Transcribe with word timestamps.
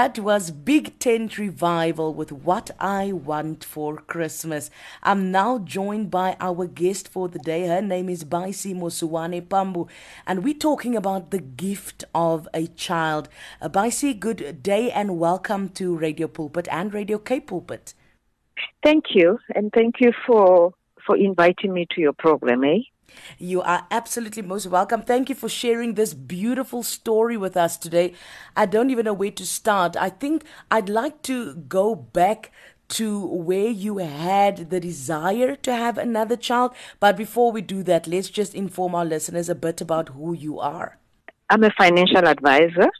That 0.00 0.18
was 0.18 0.50
Big 0.50 0.98
Tent 0.98 1.36
Revival 1.36 2.14
with 2.14 2.32
What 2.32 2.70
I 2.80 3.12
Want 3.12 3.62
for 3.62 3.98
Christmas. 3.98 4.70
I'm 5.02 5.30
now 5.30 5.58
joined 5.58 6.10
by 6.10 6.38
our 6.40 6.66
guest 6.66 7.06
for 7.06 7.28
the 7.28 7.38
day. 7.38 7.66
Her 7.66 7.82
name 7.82 8.08
is 8.08 8.24
Baisi 8.24 8.74
Mosuwane 8.74 9.46
Pambo, 9.46 9.88
and 10.26 10.42
we're 10.42 10.54
talking 10.54 10.96
about 10.96 11.32
the 11.32 11.38
gift 11.38 12.04
of 12.14 12.48
a 12.54 12.66
child. 12.68 13.28
Uh, 13.60 13.68
Baisi, 13.68 14.18
good 14.18 14.62
day 14.62 14.90
and 14.90 15.18
welcome 15.18 15.68
to 15.68 15.94
Radio 15.94 16.28
Pulpit 16.28 16.66
and 16.72 16.94
Radio 16.94 17.18
K 17.18 17.38
Pulpit. 17.38 17.92
Thank 18.82 19.14
you, 19.14 19.38
and 19.54 19.70
thank 19.70 19.96
you 20.00 20.12
for 20.26 20.72
for 21.06 21.14
inviting 21.14 21.74
me 21.74 21.86
to 21.90 22.00
your 22.00 22.14
program, 22.14 22.64
eh? 22.64 22.84
You 23.38 23.62
are 23.62 23.86
absolutely 23.90 24.42
most 24.42 24.66
welcome. 24.66 25.02
Thank 25.02 25.28
you 25.28 25.34
for 25.34 25.48
sharing 25.48 25.94
this 25.94 26.14
beautiful 26.14 26.82
story 26.82 27.36
with 27.36 27.56
us 27.56 27.76
today. 27.76 28.14
I 28.56 28.66
don't 28.66 28.90
even 28.90 29.04
know 29.04 29.14
where 29.14 29.30
to 29.30 29.46
start. 29.46 29.96
I 29.96 30.10
think 30.10 30.44
I'd 30.70 30.88
like 30.88 31.22
to 31.22 31.54
go 31.54 31.94
back 31.94 32.52
to 32.90 33.24
where 33.26 33.68
you 33.68 33.98
had 33.98 34.70
the 34.70 34.80
desire 34.80 35.54
to 35.56 35.72
have 35.72 35.96
another 35.96 36.36
child. 36.36 36.74
But 36.98 37.16
before 37.16 37.52
we 37.52 37.62
do 37.62 37.82
that, 37.84 38.06
let's 38.06 38.28
just 38.28 38.54
inform 38.54 38.94
our 38.94 39.04
listeners 39.04 39.48
a 39.48 39.54
bit 39.54 39.80
about 39.80 40.10
who 40.10 40.32
you 40.32 40.58
are. 40.58 40.98
I'm 41.48 41.64
a 41.64 41.70
financial 41.76 42.26
advisor, 42.28 42.90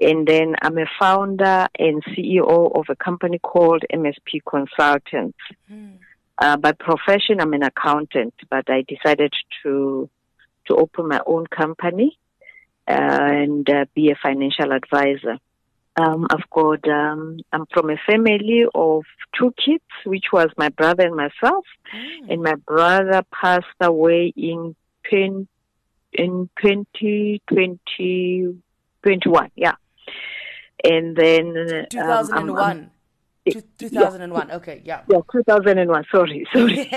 and 0.00 0.26
then 0.26 0.56
I'm 0.62 0.78
a 0.78 0.86
founder 0.98 1.68
and 1.78 2.02
CEO 2.04 2.78
of 2.78 2.86
a 2.88 2.96
company 2.96 3.38
called 3.38 3.84
MSP 3.92 4.40
Consultants. 4.48 5.38
Mm. 5.70 5.98
Uh, 6.40 6.56
by 6.56 6.72
profession, 6.72 7.38
I'm 7.38 7.52
an 7.52 7.62
accountant, 7.62 8.32
but 8.48 8.70
I 8.70 8.82
decided 8.88 9.34
to 9.62 10.08
to 10.66 10.76
open 10.76 11.08
my 11.08 11.20
own 11.26 11.46
company 11.46 12.18
uh, 12.88 12.92
and 12.92 13.68
uh, 13.68 13.84
be 13.94 14.10
a 14.10 14.14
financial 14.22 14.72
advisor. 14.72 15.38
Um, 15.96 16.26
I've 16.30 16.48
got 16.50 16.88
um, 16.88 17.40
I'm 17.52 17.66
from 17.72 17.90
a 17.90 17.96
family 18.06 18.64
of 18.74 19.02
two 19.38 19.52
kids, 19.64 19.84
which 20.06 20.26
was 20.32 20.48
my 20.56 20.70
brother 20.70 21.04
and 21.04 21.16
myself, 21.16 21.66
mm. 21.94 22.32
and 22.32 22.42
my 22.42 22.54
brother 22.54 23.22
passed 23.32 23.66
away 23.80 24.32
in 24.34 24.74
20, 25.10 25.46
in 26.12 26.48
2020, 26.62 28.62
21, 29.02 29.50
yeah. 29.56 29.72
And 30.82 31.16
then 31.16 31.86
2001. 31.90 32.78
Um, 32.78 32.90
2001. 33.48 34.48
Yeah. 34.48 34.56
Okay, 34.56 34.82
yeah. 34.84 35.02
Yeah, 35.08 35.18
2001. 35.32 36.04
Sorry, 36.10 36.46
sorry. 36.52 36.90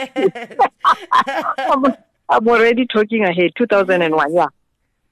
I'm, 1.57 1.85
I'm 2.29 2.47
already 2.47 2.85
talking 2.85 3.23
ahead. 3.23 3.51
2001. 3.57 4.33
Yeah. 4.33 4.47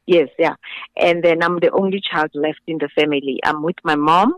Yes, 0.06 0.30
yeah. 0.38 0.56
And 0.98 1.24
then 1.24 1.44
I'm 1.44 1.60
the 1.60 1.72
only 1.72 2.02
child 2.02 2.32
left 2.34 2.62
in 2.68 2.80
the 2.80 2.90
family. 2.90 3.40
I'm 3.44 3.64
with 3.64 3.78
my 3.84 3.96
mom. 3.96 4.36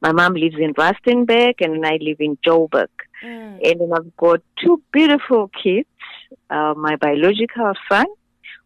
My 0.00 0.12
mom 0.12 0.34
lives 0.34 0.56
in 0.58 0.74
Rustenburg 0.74 1.54
and 1.60 1.84
I 1.84 1.98
live 2.00 2.20
in 2.20 2.38
Joburg. 2.46 2.88
Mm. 3.22 3.60
And 3.68 3.80
then 3.80 3.92
I've 3.92 4.16
got 4.16 4.40
two 4.62 4.80
beautiful 4.92 5.50
kids. 5.60 5.88
Uh, 6.48 6.74
my 6.76 6.96
biological 6.96 7.72
son, 7.90 8.06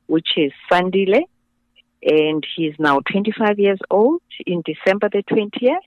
which 0.07 0.29
is 0.37 0.53
Sandile, 0.71 1.23
and 2.03 2.47
he's 2.55 2.75
now 2.79 3.01
25 3.11 3.59
years 3.59 3.79
old 3.91 4.21
in 4.47 4.63
December 4.63 5.09
the 5.11 5.23
20th. 5.23 5.79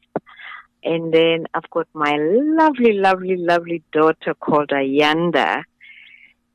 And 0.86 1.12
then 1.12 1.48
I've 1.56 1.70
got 1.72 1.88
my 1.94 2.16
lovely, 2.20 2.94
lovely, 2.94 3.38
lovely 3.38 3.84
daughter 3.92 4.36
called 4.40 4.70
Ayanda, 4.70 5.64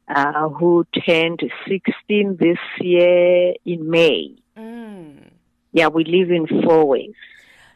uh, 0.08 0.48
who 0.50 0.86
turned 1.04 1.42
16 1.68 2.36
this 2.38 2.58
year 2.80 3.54
in 3.64 3.90
May. 3.90 4.36
Mm. 4.56 5.30
Yeah, 5.72 5.88
we 5.88 6.04
live 6.04 6.30
in 6.30 6.46
Fourways. 6.46 7.14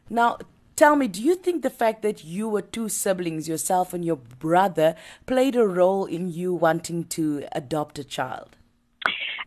Now, 0.09 0.38
tell 0.76 0.94
me, 0.94 1.09
do 1.09 1.20
you 1.20 1.34
think 1.34 1.62
the 1.62 1.70
fact 1.70 2.03
that 2.03 2.25
you 2.25 2.48
were 2.48 2.62
two 2.62 2.88
siblings, 2.88 3.48
yourself 3.48 3.92
and 3.92 4.04
your 4.04 4.16
brother, 4.16 4.94
played 5.26 5.56
a 5.56 5.66
role 5.66 6.04
in 6.04 6.28
you 6.28 6.54
wanting 6.54 7.04
to 7.04 7.44
adopt 7.50 7.98
a 7.98 8.04
child? 8.04 8.56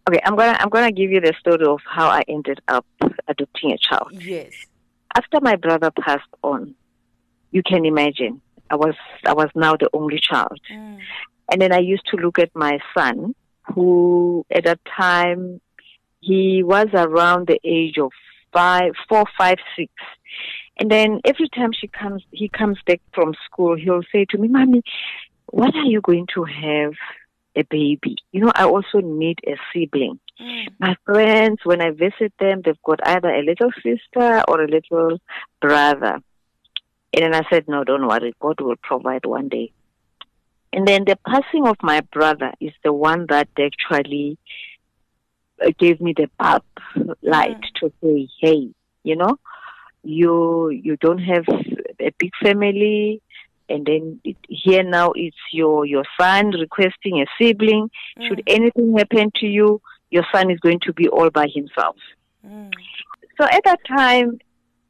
Okay, 0.09 0.19
I'm 0.24 0.35
gonna 0.35 0.57
I'm 0.59 0.69
gonna 0.69 0.91
give 0.91 1.12
you 1.12 1.19
the 1.19 1.34
story 1.39 1.66
of 1.66 1.79
how 1.85 2.07
I 2.07 2.24
ended 2.29 2.62
up 2.68 2.85
adopting 3.28 3.72
a 3.72 3.78
child. 3.78 4.12
Yes. 4.12 4.53
After 5.16 5.39
my 5.41 5.56
brother 5.56 5.91
passed 5.91 6.29
on, 6.44 6.75
you 7.52 7.63
can 7.63 7.85
imagine. 7.85 8.41
I 8.69 8.75
was 8.75 8.96
I 9.25 9.34
was 9.34 9.50
now 9.56 9.75
the 9.75 9.90
only 9.94 10.19
child. 10.19 10.59
Mm. 10.72 11.00
And 11.52 11.62
then 11.62 11.72
I 11.72 11.80
used 11.80 12.06
to 12.12 12.18
look 12.18 12.40
at 12.40 12.52
my 12.53 12.80
son, 12.97 13.34
who 13.74 14.46
at 14.52 14.66
that 14.66 14.80
time 14.97 15.62
he 16.19 16.62
was 16.63 16.88
around 16.94 17.47
the 17.47 17.59
age 17.63 17.97
of 17.97 18.12
five, 18.52 18.94
four, 19.07 19.24
five, 19.38 19.57
six. 19.78 19.91
And 20.80 20.91
then 20.91 21.22
every 21.25 21.50
time 21.50 21.72
she 21.74 21.88
comes, 21.88 22.24
he 22.31 22.50
comes 22.50 22.78
back 22.86 23.02
from 23.13 23.34
school, 23.46 23.75
he'll 23.75 24.03
say 24.12 24.25
to 24.30 24.38
me, 24.38 24.47
"Mommy, 24.47 24.84
when 25.47 25.75
are 25.75 25.86
you 25.86 26.02
going 26.02 26.28
to 26.36 26.44
have 26.44 26.94
a 27.56 27.63
baby? 27.63 28.18
You 28.31 28.41
know, 28.41 28.52
I 28.53 28.66
also 28.66 29.00
need 29.00 29.40
a 29.47 29.56
sibling." 29.74 30.19
Mm. 30.40 30.68
My 30.80 30.96
friends, 31.06 31.59
when 31.63 31.81
I 31.81 31.91
visit 31.91 32.34
them, 32.40 32.62
they've 32.63 32.84
got 32.84 33.00
either 33.07 33.30
a 33.30 33.41
little 33.41 33.72
sister 33.81 34.44
or 34.47 34.62
a 34.62 34.68
little 34.68 35.19
brother. 35.62 36.19
And 37.17 37.33
then 37.33 37.33
I 37.33 37.50
said, 37.50 37.67
no, 37.67 37.83
don't 37.83 38.07
worry. 38.07 38.31
God 38.39 38.61
will 38.61 38.75
provide 38.75 39.25
one 39.25 39.50
day. 39.50 39.72
And 40.72 40.88
then 40.88 41.03
the 41.03 41.17
passing 41.28 41.66
of 41.66 41.78
my 41.81 42.01
brother 42.01 42.51
is 42.61 42.73
the 42.83 42.94
one 42.94 43.25
that 43.29 43.47
actually 43.59 44.38
uh, 45.59 45.72
gave 45.79 46.00
me 46.00 46.13
the 46.16 46.29
bulb 46.38 46.61
light 47.23 47.59
mm. 47.59 47.79
to 47.79 47.91
say, 48.03 48.27
hey, 48.39 48.69
you 49.01 49.16
know, 49.16 49.39
you 50.03 50.69
you 50.69 50.95
don't 50.97 51.17
have 51.17 51.45
a 52.00 52.11
big 52.19 52.31
family, 52.44 53.19
and 53.67 53.83
then 53.88 54.19
it, 54.23 54.38
here 54.47 54.83
now 54.83 55.11
it's 55.16 55.35
your 55.51 55.88
your 55.88 56.03
son 56.19 56.51
requesting 56.51 57.19
a 57.19 57.25
sibling. 57.41 57.89
Mm. 58.19 58.27
Should 58.27 58.44
anything 58.45 58.95
happen 58.95 59.31
to 59.38 59.47
you, 59.47 59.81
your 60.11 60.25
son 60.31 60.51
is 60.51 60.59
going 60.59 60.81
to 60.81 60.94
be 60.94 61.07
all 61.07 61.31
by 61.31 61.47
himself. 61.51 61.95
Mm. 62.45 62.72
So 63.41 63.47
at 63.47 63.63
that 63.65 63.80
time, 63.88 64.38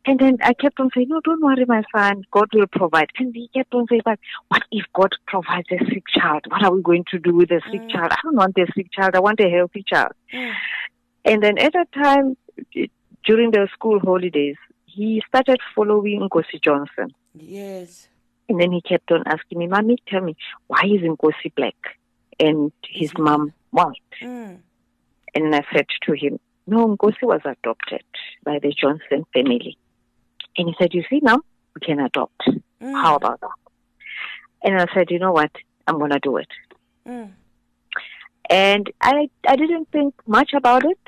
and 0.07 0.19
then 0.19 0.38
I 0.42 0.54
kept 0.54 0.80
on 0.80 0.89
saying, 0.95 1.09
no, 1.09 1.19
don't 1.19 1.44
worry, 1.44 1.65
my 1.65 1.83
son. 1.94 2.24
God 2.31 2.48
will 2.54 2.68
provide. 2.71 3.09
And 3.19 3.36
he 3.36 3.50
kept 3.54 3.74
on 3.74 3.88
saying, 3.89 4.04
but 4.06 4.18
what 4.48 4.63
if 4.71 4.86
God 4.95 5.12
provides 5.27 5.68
a 5.69 5.83
sick 5.86 6.04
child? 6.07 6.45
What 6.48 6.63
are 6.63 6.74
we 6.74 6.81
going 6.81 7.04
to 7.12 7.19
do 7.19 7.36
with 7.36 7.51
a 7.51 7.62
sick 7.69 7.81
mm. 7.81 7.92
child? 7.92 8.13
I 8.13 8.18
don't 8.24 8.38
want 8.38 8.57
a 8.57 8.68
sick 8.74 8.88
child. 8.94 9.15
I 9.15 9.19
want 9.19 9.42
a 9.42 9.50
healthy 9.50 9.83
child. 9.86 10.13
Mm. 10.33 10.54
And 11.25 11.44
then 11.44 11.57
at 11.57 11.74
that 11.74 11.92
time, 11.92 12.38
during 13.25 13.51
the 13.51 13.68
school 13.74 14.00
holidays, 14.00 14.56
he 14.86 15.21
started 15.27 15.59
following 15.75 16.21
Nkosi 16.21 16.63
Johnson. 16.63 17.13
Yes. 17.33 18.07
And 18.48 18.62
then 18.62 18.71
he 18.71 18.81
kept 18.81 19.12
on 19.12 19.24
asking 19.25 19.59
me, 19.59 19.68
Mommy, 19.68 19.98
tell 20.07 20.21
me, 20.21 20.38
why 20.68 20.83
is 20.86 21.01
Nkosi 21.01 21.54
black 21.54 21.75
and 22.39 22.71
his 22.89 23.12
mom 23.18 23.51
white? 23.71 23.98
Mm. 24.21 24.59
And 25.36 25.54
I 25.54 25.65
said 25.74 25.88
to 26.04 26.13
him, 26.13 26.39
no, 26.65 26.95
Nkosi 26.95 27.24
was 27.24 27.42
adopted 27.44 28.04
by 28.45 28.59
the 28.59 28.74
Johnson 28.74 29.25
family. 29.33 29.77
And 30.57 30.68
he 30.69 30.75
said, 30.80 30.94
You 30.94 31.04
see, 31.09 31.19
now 31.21 31.39
we 31.75 31.81
can 31.81 32.00
adopt. 32.00 32.42
Mm. 32.81 32.94
How 32.94 33.15
about 33.15 33.39
that? 33.42 33.50
And 34.63 34.80
I 34.81 34.86
said, 34.94 35.12
You 35.12 35.19
know 35.19 35.31
what? 35.31 35.51
I'm 35.86 35.98
going 35.98 36.12
to 36.12 36.19
do 36.19 36.38
it. 36.38 36.48
Mm. 37.07 37.31
And 38.50 38.92
I, 39.01 39.30
I 39.48 39.56
didn't 39.56 39.89
think 39.92 40.15
much 40.25 40.54
about 40.54 40.86
it. 40.86 41.00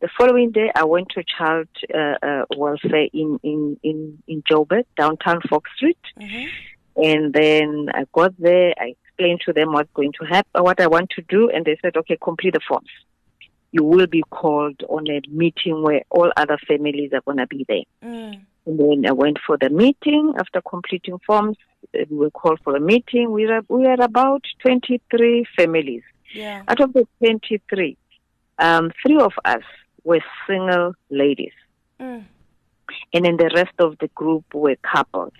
The 0.00 0.08
following 0.16 0.52
day, 0.52 0.70
I 0.74 0.84
went 0.84 1.08
to 1.10 1.24
child 1.24 1.68
uh, 1.92 2.14
uh, 2.24 2.44
welfare 2.56 3.08
in, 3.12 3.40
in, 3.42 3.78
in, 3.82 4.22
in 4.28 4.42
Joburg, 4.42 4.84
downtown 4.96 5.40
Fox 5.48 5.70
Street. 5.76 5.98
Mm-hmm. 6.18 6.46
And 7.04 7.32
then 7.32 7.88
I 7.92 8.04
got 8.12 8.32
there, 8.38 8.74
I 8.78 8.94
explained 9.04 9.40
to 9.46 9.52
them 9.52 9.72
what's 9.72 9.90
going 9.94 10.12
to 10.20 10.26
happen, 10.26 10.62
what 10.62 10.80
I 10.80 10.86
want 10.86 11.10
to 11.10 11.22
do, 11.22 11.50
and 11.50 11.64
they 11.64 11.78
said, 11.82 11.96
okay, 11.96 12.16
complete 12.22 12.54
the 12.54 12.60
forms. 12.66 12.88
You 13.72 13.84
will 13.84 14.06
be 14.06 14.22
called 14.30 14.82
on 14.88 15.08
a 15.10 15.20
meeting 15.28 15.82
where 15.82 16.02
all 16.10 16.30
other 16.36 16.58
families 16.66 17.12
are 17.12 17.20
going 17.20 17.38
to 17.38 17.46
be 17.46 17.66
there. 17.68 17.82
Mm. 18.04 18.40
And 18.68 18.78
then 18.78 19.06
I 19.06 19.12
went 19.12 19.38
for 19.46 19.56
the 19.56 19.70
meeting. 19.70 20.34
After 20.38 20.60
completing 20.60 21.18
forms, 21.26 21.56
uh, 21.98 22.04
we 22.10 22.18
were 22.18 22.30
called 22.30 22.60
for 22.62 22.76
a 22.76 22.80
meeting. 22.80 23.32
We 23.32 23.46
were, 23.46 23.62
we 23.66 23.80
were 23.80 23.94
about 23.94 24.42
23 24.60 25.46
families. 25.56 26.02
Yeah. 26.34 26.64
Out 26.68 26.80
of 26.80 26.92
the 26.92 27.06
23, 27.20 27.96
um, 28.58 28.92
three 29.02 29.18
of 29.18 29.32
us 29.46 29.62
were 30.04 30.20
single 30.46 30.92
ladies. 31.08 31.54
Mm. 31.98 32.24
And 33.14 33.24
then 33.24 33.38
the 33.38 33.50
rest 33.54 33.72
of 33.78 33.96
the 34.00 34.08
group 34.08 34.44
were 34.52 34.76
couples. 34.82 35.32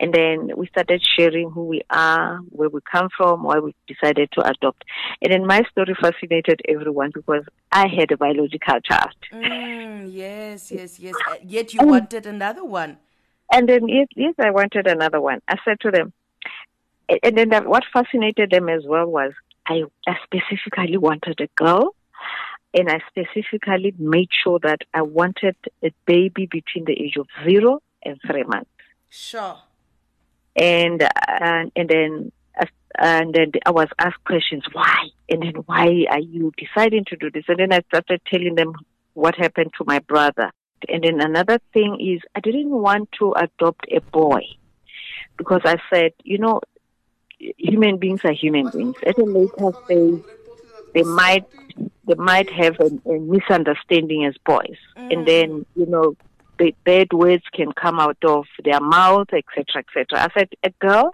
And 0.00 0.12
then 0.12 0.50
we 0.56 0.66
started 0.66 1.02
sharing 1.16 1.50
who 1.50 1.66
we 1.66 1.82
are, 1.88 2.38
where 2.50 2.68
we 2.68 2.80
come 2.90 3.08
from, 3.16 3.44
why 3.44 3.60
we 3.60 3.74
decided 3.86 4.28
to 4.32 4.40
adopt. 4.42 4.84
And 5.22 5.32
then 5.32 5.46
my 5.46 5.62
story 5.70 5.94
fascinated 6.00 6.60
everyone 6.68 7.12
because 7.14 7.44
I 7.70 7.86
had 7.86 8.10
a 8.10 8.16
biological 8.16 8.80
child. 8.80 9.14
Mm, 9.32 10.12
yes, 10.12 10.72
yes, 10.72 10.98
yes. 10.98 11.14
Uh, 11.14 11.36
yet 11.46 11.72
you 11.72 11.86
wanted 11.86 12.26
another 12.26 12.64
one. 12.64 12.98
And 13.52 13.68
then, 13.68 13.86
yes, 13.88 14.08
yes, 14.16 14.34
I 14.38 14.50
wanted 14.50 14.86
another 14.88 15.20
one. 15.20 15.40
I 15.48 15.56
said 15.64 15.78
to 15.80 15.90
them, 15.92 16.12
and 17.22 17.36
then 17.36 17.68
what 17.68 17.84
fascinated 17.92 18.50
them 18.50 18.68
as 18.68 18.82
well 18.86 19.06
was 19.06 19.32
I, 19.66 19.84
I 20.06 20.16
specifically 20.24 20.96
wanted 20.96 21.40
a 21.40 21.48
girl 21.54 21.94
and 22.72 22.90
I 22.90 23.00
specifically 23.08 23.94
made 23.98 24.30
sure 24.32 24.58
that 24.62 24.80
I 24.92 25.02
wanted 25.02 25.56
a 25.82 25.92
baby 26.06 26.46
between 26.46 26.84
the 26.84 26.92
age 26.92 27.16
of 27.16 27.28
zero 27.48 27.80
and 28.04 28.18
three 28.26 28.42
months. 28.42 28.70
Sure. 29.08 29.56
And 30.56 31.02
and, 31.26 31.72
and 31.74 31.88
then 31.88 32.32
uh, 32.60 32.66
and 32.98 33.34
then 33.34 33.52
I 33.66 33.70
was 33.70 33.88
asked 33.98 34.24
questions, 34.24 34.64
why? 34.72 35.08
And 35.28 35.42
then 35.42 35.54
why 35.66 36.06
are 36.10 36.20
you 36.20 36.52
deciding 36.56 37.04
to 37.06 37.16
do 37.16 37.30
this? 37.30 37.44
And 37.48 37.58
then 37.58 37.72
I 37.72 37.80
started 37.88 38.20
telling 38.32 38.54
them 38.54 38.74
what 39.14 39.34
happened 39.36 39.72
to 39.78 39.84
my 39.84 39.98
brother. 40.00 40.52
And 40.88 41.02
then 41.02 41.20
another 41.20 41.58
thing 41.72 41.98
is 42.00 42.20
I 42.34 42.40
didn't 42.40 42.70
want 42.70 43.10
to 43.18 43.32
adopt 43.32 43.86
a 43.90 44.00
boy 44.00 44.42
because 45.36 45.62
I 45.64 45.76
said, 45.92 46.12
you 46.22 46.38
know, 46.38 46.60
human 47.38 47.98
beings 47.98 48.20
are 48.24 48.32
human 48.32 48.68
beings. 48.70 48.96
At 49.06 49.18
a 49.18 49.24
later 49.24 49.72
stage, 49.84 50.22
they 50.94 51.02
might 51.02 51.44
they 52.06 52.14
might 52.14 52.50
have 52.52 52.78
a, 52.80 52.86
a 53.10 53.18
misunderstanding 53.18 54.26
as 54.26 54.36
boys, 54.44 54.76
and 54.96 55.26
then 55.26 55.66
you 55.74 55.86
know 55.86 56.16
the 56.58 56.74
bad 56.84 57.08
words 57.12 57.44
can 57.52 57.72
come 57.72 57.98
out 57.98 58.18
of 58.24 58.46
their 58.64 58.80
mouth, 58.80 59.28
etc., 59.32 59.84
etc. 59.88 60.06
I 60.12 60.28
said, 60.38 60.48
a 60.62 60.70
girl, 60.80 61.10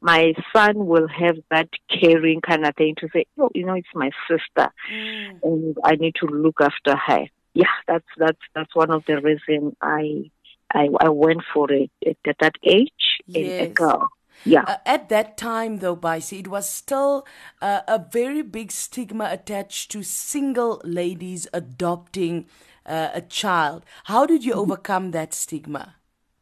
my 0.00 0.34
son 0.54 0.86
will 0.86 1.08
have 1.08 1.36
that 1.50 1.68
caring 1.88 2.40
kind 2.40 2.66
of 2.66 2.74
thing 2.76 2.94
to 2.98 3.08
say, 3.12 3.26
oh, 3.38 3.50
you 3.54 3.64
know, 3.64 3.74
it's 3.74 3.88
my 3.94 4.10
sister, 4.28 4.70
mm. 4.92 5.38
and 5.42 5.76
I 5.84 5.96
need 5.96 6.14
to 6.16 6.26
look 6.26 6.60
after 6.60 6.96
her. 6.96 7.26
Yeah, 7.54 7.64
that's 7.86 8.06
that's 8.16 8.40
that's 8.54 8.74
one 8.74 8.90
of 8.90 9.04
the 9.06 9.20
reasons 9.20 9.74
I 9.82 10.30
I, 10.72 10.88
I 11.00 11.08
went 11.10 11.42
for 11.52 11.70
it 11.70 11.90
at 12.26 12.36
that 12.40 12.54
age 12.64 12.90
yes. 13.26 13.68
a 13.68 13.72
girl. 13.72 14.08
Yeah. 14.44 14.64
Uh, 14.66 14.76
at 14.86 15.08
that 15.10 15.36
time, 15.36 15.78
though, 15.78 15.96
Baisi, 15.96 16.40
it 16.40 16.48
was 16.48 16.68
still 16.68 17.26
uh, 17.60 17.80
a 17.86 17.98
very 18.10 18.42
big 18.42 18.72
stigma 18.72 19.28
attached 19.30 19.90
to 19.92 20.02
single 20.02 20.80
ladies 20.84 21.46
adopting 21.52 22.46
uh, 22.86 23.10
a 23.14 23.20
child. 23.20 23.84
How 24.04 24.26
did 24.26 24.44
you 24.44 24.52
overcome 24.52 25.10
that 25.12 25.34
stigma? 25.34 25.96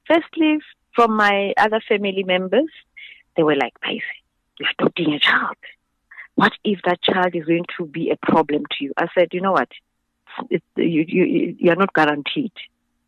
Firstly, 0.07 0.59
from 0.95 1.17
my 1.17 1.53
other 1.57 1.81
family 1.89 2.25
members, 2.25 2.69
they 3.37 3.43
were 3.43 3.57
like, 3.57 3.75
Baisi, 3.85 4.03
you're 4.59 4.69
adopting 4.79 5.13
a 5.13 5.19
child. 5.19 5.57
What 6.35 6.53
if 6.65 6.81
that 6.85 7.03
child 7.03 7.35
is 7.35 7.45
going 7.45 7.67
to 7.77 7.87
be 7.87 8.11
a 8.11 8.17
problem 8.17 8.65
to 8.71 8.85
you? 8.85 8.93
I 8.97 9.07
said, 9.15 9.29
you 9.33 9.41
know 9.41 9.53
what? 9.53 9.69
It, 10.49 10.63
you, 10.77 11.05
you, 11.07 11.57
you're 11.59 11.77
not 11.77 11.93
guaranteed. 11.93 12.53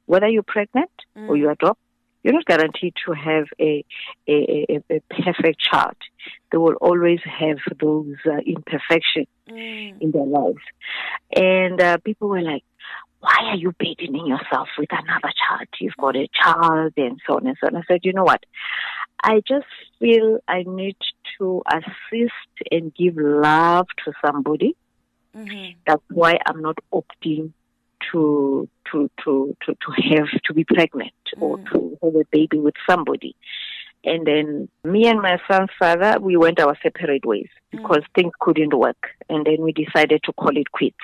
Whether 0.06 0.28
you're 0.28 0.42
pregnant 0.42 0.90
mm. 1.16 1.28
or 1.28 1.36
you 1.36 1.48
adopt, 1.48 1.80
you're 2.22 2.34
not 2.34 2.44
guaranteed 2.44 2.94
to 3.04 3.12
have 3.12 3.46
a, 3.60 3.84
a, 4.28 4.66
a, 4.68 4.96
a 4.96 5.00
perfect 5.24 5.60
child. 5.60 5.96
They 6.50 6.58
will 6.58 6.74
always 6.74 7.20
have 7.24 7.58
those 7.80 8.14
uh, 8.26 8.36
imperfections 8.46 9.28
mm. 9.48 10.00
in 10.00 10.10
their 10.10 10.24
lives. 10.24 10.62
And 11.34 11.80
uh, 11.80 11.96
people 11.98 12.28
were 12.28 12.42
like, 12.42 12.64
why 13.22 13.50
are 13.50 13.56
you 13.56 13.72
burdening 13.78 14.26
yourself 14.26 14.68
with 14.76 14.90
another 14.90 15.32
child? 15.48 15.68
You've 15.80 15.96
got 15.96 16.16
a 16.16 16.28
child 16.34 16.92
and 16.96 17.20
so 17.24 17.36
on 17.36 17.46
and 17.46 17.56
so 17.60 17.68
on. 17.68 17.76
I 17.76 17.82
said, 17.86 18.00
you 18.02 18.12
know 18.12 18.24
what? 18.24 18.44
I 19.22 19.40
just 19.46 19.66
feel 20.00 20.40
I 20.48 20.64
need 20.66 20.96
to 21.38 21.62
assist 21.72 22.70
and 22.72 22.92
give 22.92 23.16
love 23.16 23.86
to 24.04 24.12
somebody. 24.26 24.76
Mm-hmm. 25.36 25.78
That's 25.86 26.02
why 26.10 26.38
I'm 26.44 26.62
not 26.62 26.78
opting 26.92 27.52
to 28.10 28.68
to 28.90 29.10
to 29.24 29.56
to, 29.64 29.72
to 29.74 30.16
have 30.16 30.28
to 30.46 30.54
be 30.54 30.64
pregnant 30.64 31.12
mm. 31.36 31.42
or 31.42 31.58
to 31.58 31.98
have 32.02 32.14
a 32.16 32.24
baby 32.32 32.58
with 32.58 32.74
somebody. 32.90 33.36
And 34.04 34.26
then 34.26 34.68
me 34.84 35.06
and 35.06 35.20
my 35.20 35.38
son's 35.48 35.70
father, 35.78 36.18
we 36.20 36.36
went 36.36 36.60
our 36.60 36.76
separate 36.82 37.24
ways 37.24 37.48
mm. 37.72 37.78
because 37.78 38.02
mm. 38.02 38.14
things 38.14 38.32
couldn't 38.40 38.76
work. 38.76 39.10
And 39.28 39.46
then 39.46 39.62
we 39.62 39.72
decided 39.72 40.22
to 40.24 40.32
call 40.32 40.56
it 40.56 40.70
quits. 40.72 40.96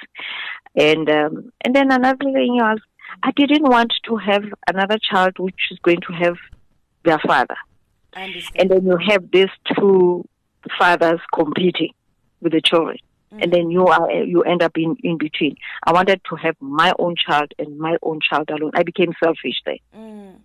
And 0.75 1.09
um, 1.09 1.53
and 1.65 1.75
then 1.75 1.91
another 1.91 2.17
thing 2.19 2.56
was, 2.56 2.79
I 3.23 3.31
didn't 3.33 3.69
want 3.69 3.93
to 4.05 4.17
have 4.17 4.45
another 4.69 4.99
child 4.99 5.39
which 5.39 5.61
is 5.71 5.79
going 5.83 6.00
to 6.09 6.12
have 6.12 6.37
their 7.05 7.19
father. 7.21 7.56
And 8.56 8.71
then 8.71 8.85
you 8.85 8.99
have 9.09 9.31
these 9.33 9.51
two 9.77 10.25
fathers 10.79 11.21
competing 11.33 11.93
with 12.41 12.53
the 12.53 12.61
children 12.61 12.99
mm. 13.33 13.43
and 13.43 13.53
then 13.53 13.71
you 13.71 13.87
are 13.87 14.11
you 14.11 14.43
end 14.43 14.62
up 14.62 14.77
in 14.77 14.97
in 15.03 15.19
between. 15.19 15.56
I 15.85 15.93
wanted 15.93 16.21
to 16.31 16.37
have 16.37 16.56
my 16.61 16.93
own 16.99 17.17
child 17.17 17.53
and 17.59 17.79
my 17.79 17.97
own 18.03 18.21
child 18.21 18.51
alone. 18.51 18.73
I 18.75 18.83
became 18.83 19.12
selfish 19.23 19.61
there, 19.65 19.79
mm. 19.97 20.37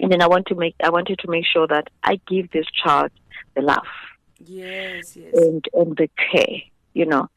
And 0.00 0.10
then 0.10 0.22
I 0.22 0.26
want 0.26 0.46
to 0.46 0.54
make 0.54 0.74
I 0.82 0.90
wanted 0.90 1.18
to 1.20 1.30
make 1.30 1.44
sure 1.46 1.66
that 1.66 1.88
I 2.02 2.20
give 2.26 2.50
this 2.50 2.66
child 2.82 3.10
the 3.54 3.62
love, 3.62 3.86
yes, 4.38 5.16
yes, 5.16 5.34
and 5.34 5.64
and 5.72 5.96
the 5.96 6.08
care, 6.30 6.62
you 6.94 7.06
know, 7.06 7.28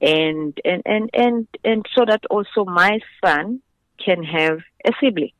and 0.00 0.58
and 0.64 0.82
and 0.84 1.10
and 1.14 1.48
and 1.64 1.86
so 1.94 2.04
that 2.06 2.24
also 2.30 2.64
my 2.64 3.00
son 3.24 3.60
can 3.98 4.22
have 4.22 4.60
a 4.84 4.92
sibling. 5.00 5.32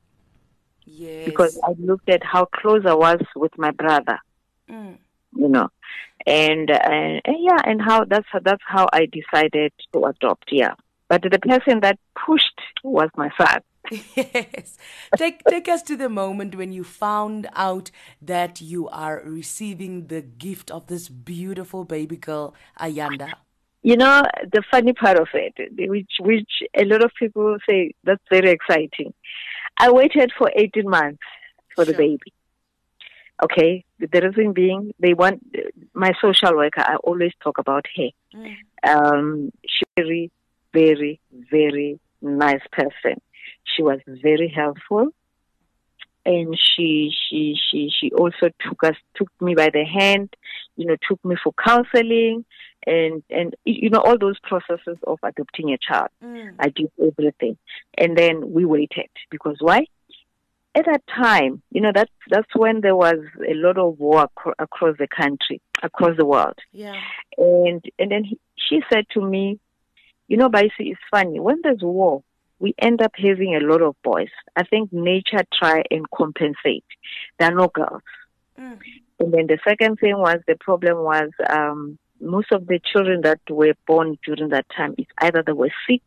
Yes. 0.85 1.25
Because 1.25 1.59
I 1.63 1.73
looked 1.79 2.09
at 2.09 2.25
how 2.25 2.47
close 2.47 2.85
I 2.85 2.95
was 2.95 3.21
with 3.37 3.57
my 3.57 3.71
brother. 3.71 4.19
Mm. 4.69 4.99
You 5.37 5.49
know, 5.49 5.69
and, 6.27 6.71
uh, 6.71 6.79
and 6.83 7.23
yeah, 7.39 7.59
and 7.65 7.81
how 7.81 8.05
that's 8.05 8.27
how, 8.33 8.41
that's 8.41 8.63
how 8.67 8.89
I 8.93 9.07
decided 9.07 9.73
to 9.93 10.05
adopt. 10.07 10.51
Yeah, 10.51 10.75
but 11.09 11.23
the 11.23 11.39
person 11.39 11.81
that 11.81 12.01
pushed 12.27 12.61
was 12.83 13.11
my 13.17 13.31
son. 13.39 13.61
yes. 13.91 14.77
Take 15.17 15.43
take 15.45 15.69
us 15.69 15.83
to 15.83 15.97
the 15.97 16.09
moment 16.09 16.55
when 16.55 16.73
you 16.73 16.85
found 16.85 17.49
out 17.55 17.91
that 18.21 18.61
you 18.61 18.89
are 18.89 19.23
receiving 19.25 20.07
the 20.07 20.23
gift 20.23 20.71
of 20.71 20.87
this 20.87 21.09
beautiful 21.09 21.85
baby 21.85 22.17
girl, 22.17 22.55
Ayanda. 22.79 23.33
You 23.83 23.97
know, 23.97 24.23
the 24.53 24.63
funny 24.71 24.93
part 24.93 25.19
of 25.19 25.29
it, 25.33 25.55
which 25.89 26.13
which 26.21 26.51
a 26.79 26.85
lot 26.85 27.03
of 27.03 27.11
people 27.19 27.57
say 27.69 27.93
that's 28.05 28.23
very 28.31 28.51
exciting. 28.51 29.15
I 29.79 29.91
waited 29.91 30.33
for 30.37 30.51
18 30.55 30.89
months 30.89 31.23
for 31.75 31.85
sure. 31.85 31.93
the 31.93 31.99
baby. 31.99 32.33
Okay, 33.43 33.85
the 33.99 34.21
reason 34.21 34.53
being, 34.53 34.93
they 34.99 35.15
want 35.15 35.43
my 35.95 36.13
social 36.21 36.55
worker. 36.55 36.83
I 36.83 36.97
always 36.97 37.33
talk 37.43 37.57
about 37.57 37.87
her. 37.97 38.11
Mm. 38.35 38.57
Um, 38.87 39.53
very, 39.97 40.31
very, 40.75 41.21
very 41.51 41.99
nice 42.21 42.61
person. 42.71 43.21
She 43.75 43.83
was 43.83 44.01
very 44.07 44.49
helpful, 44.49 45.09
and 46.25 46.59
she 46.59 47.13
she 47.29 47.57
she 47.71 47.91
she 47.99 48.11
also 48.13 48.51
took 48.67 48.83
us 48.85 48.97
took 49.15 49.31
me 49.41 49.55
by 49.55 49.71
the 49.71 49.85
hand. 49.85 50.35
You 50.77 50.87
know, 50.87 50.97
took 51.09 51.23
me 51.25 51.37
for 51.43 51.53
counseling 51.53 52.45
and 52.87 53.23
and 53.31 53.55
you 53.65 53.91
know 53.91 54.01
all 54.01 54.19
those 54.19 54.39
processes 54.41 54.99
of 55.07 55.19
adopting 55.23 55.71
a 55.73 55.79
child. 55.79 56.09
Mm. 56.25 56.55
I 56.59 56.69
did 56.69 56.91
everything, 57.01 57.57
and 57.97 58.17
then 58.17 58.53
we 58.53 58.65
waited 58.65 59.11
because 59.31 59.57
why? 59.61 59.87
at 60.75 60.87
that 60.87 61.03
time, 61.09 61.63
you 61.71 61.81
know, 61.81 61.91
that's 61.95 62.13
that's 62.29 62.55
when 62.55 62.81
there 62.81 62.95
was 62.95 63.17
a 63.49 63.55
lot 63.55 63.77
of 63.77 63.99
war 63.99 64.29
ac- 64.39 64.55
across 64.59 64.97
the 64.99 65.09
country, 65.09 65.61
across 65.83 66.17
the 66.17 66.25
world. 66.25 66.59
Yeah. 66.73 67.01
And 67.37 67.85
and 67.99 68.11
then 68.11 68.25
he, 68.25 68.39
she 68.57 68.81
said 68.93 69.07
to 69.15 69.21
me, 69.21 69.59
you 70.29 70.37
know, 70.37 70.49
Baisi, 70.49 70.71
it's 70.79 71.01
funny 71.11 71.41
when 71.41 71.61
there's 71.63 71.83
war, 71.83 72.23
we 72.61 72.75
end 72.79 73.03
up 73.03 73.13
having 73.17 73.57
a 73.57 73.61
lot 73.61 73.83
of 73.83 73.97
boys. 74.03 74.29
I 74.55 74.63
think 74.63 74.93
nature 74.93 75.45
try 75.53 75.83
and 75.91 76.09
compensate. 76.11 76.85
There 77.39 77.51
are 77.51 77.55
no 77.55 77.69
girls. 77.69 78.03
Mm. 78.59 78.79
And 79.19 79.33
then 79.35 79.47
the 79.47 79.59
second 79.67 79.99
thing 79.99 80.17
was 80.19 80.37
the 80.47 80.57
problem 80.57 80.99
was 80.99 81.31
um, 81.49 81.99
most 82.21 82.53
of 82.53 82.67
the 82.67 82.79
children 82.79 83.23
that 83.23 83.41
were 83.49 83.75
born 83.87 84.19
during 84.25 84.51
that 84.51 84.67
time, 84.77 84.95
it's 84.99 85.11
either 85.19 85.43
they 85.45 85.53
were 85.53 85.73
sick 85.89 86.03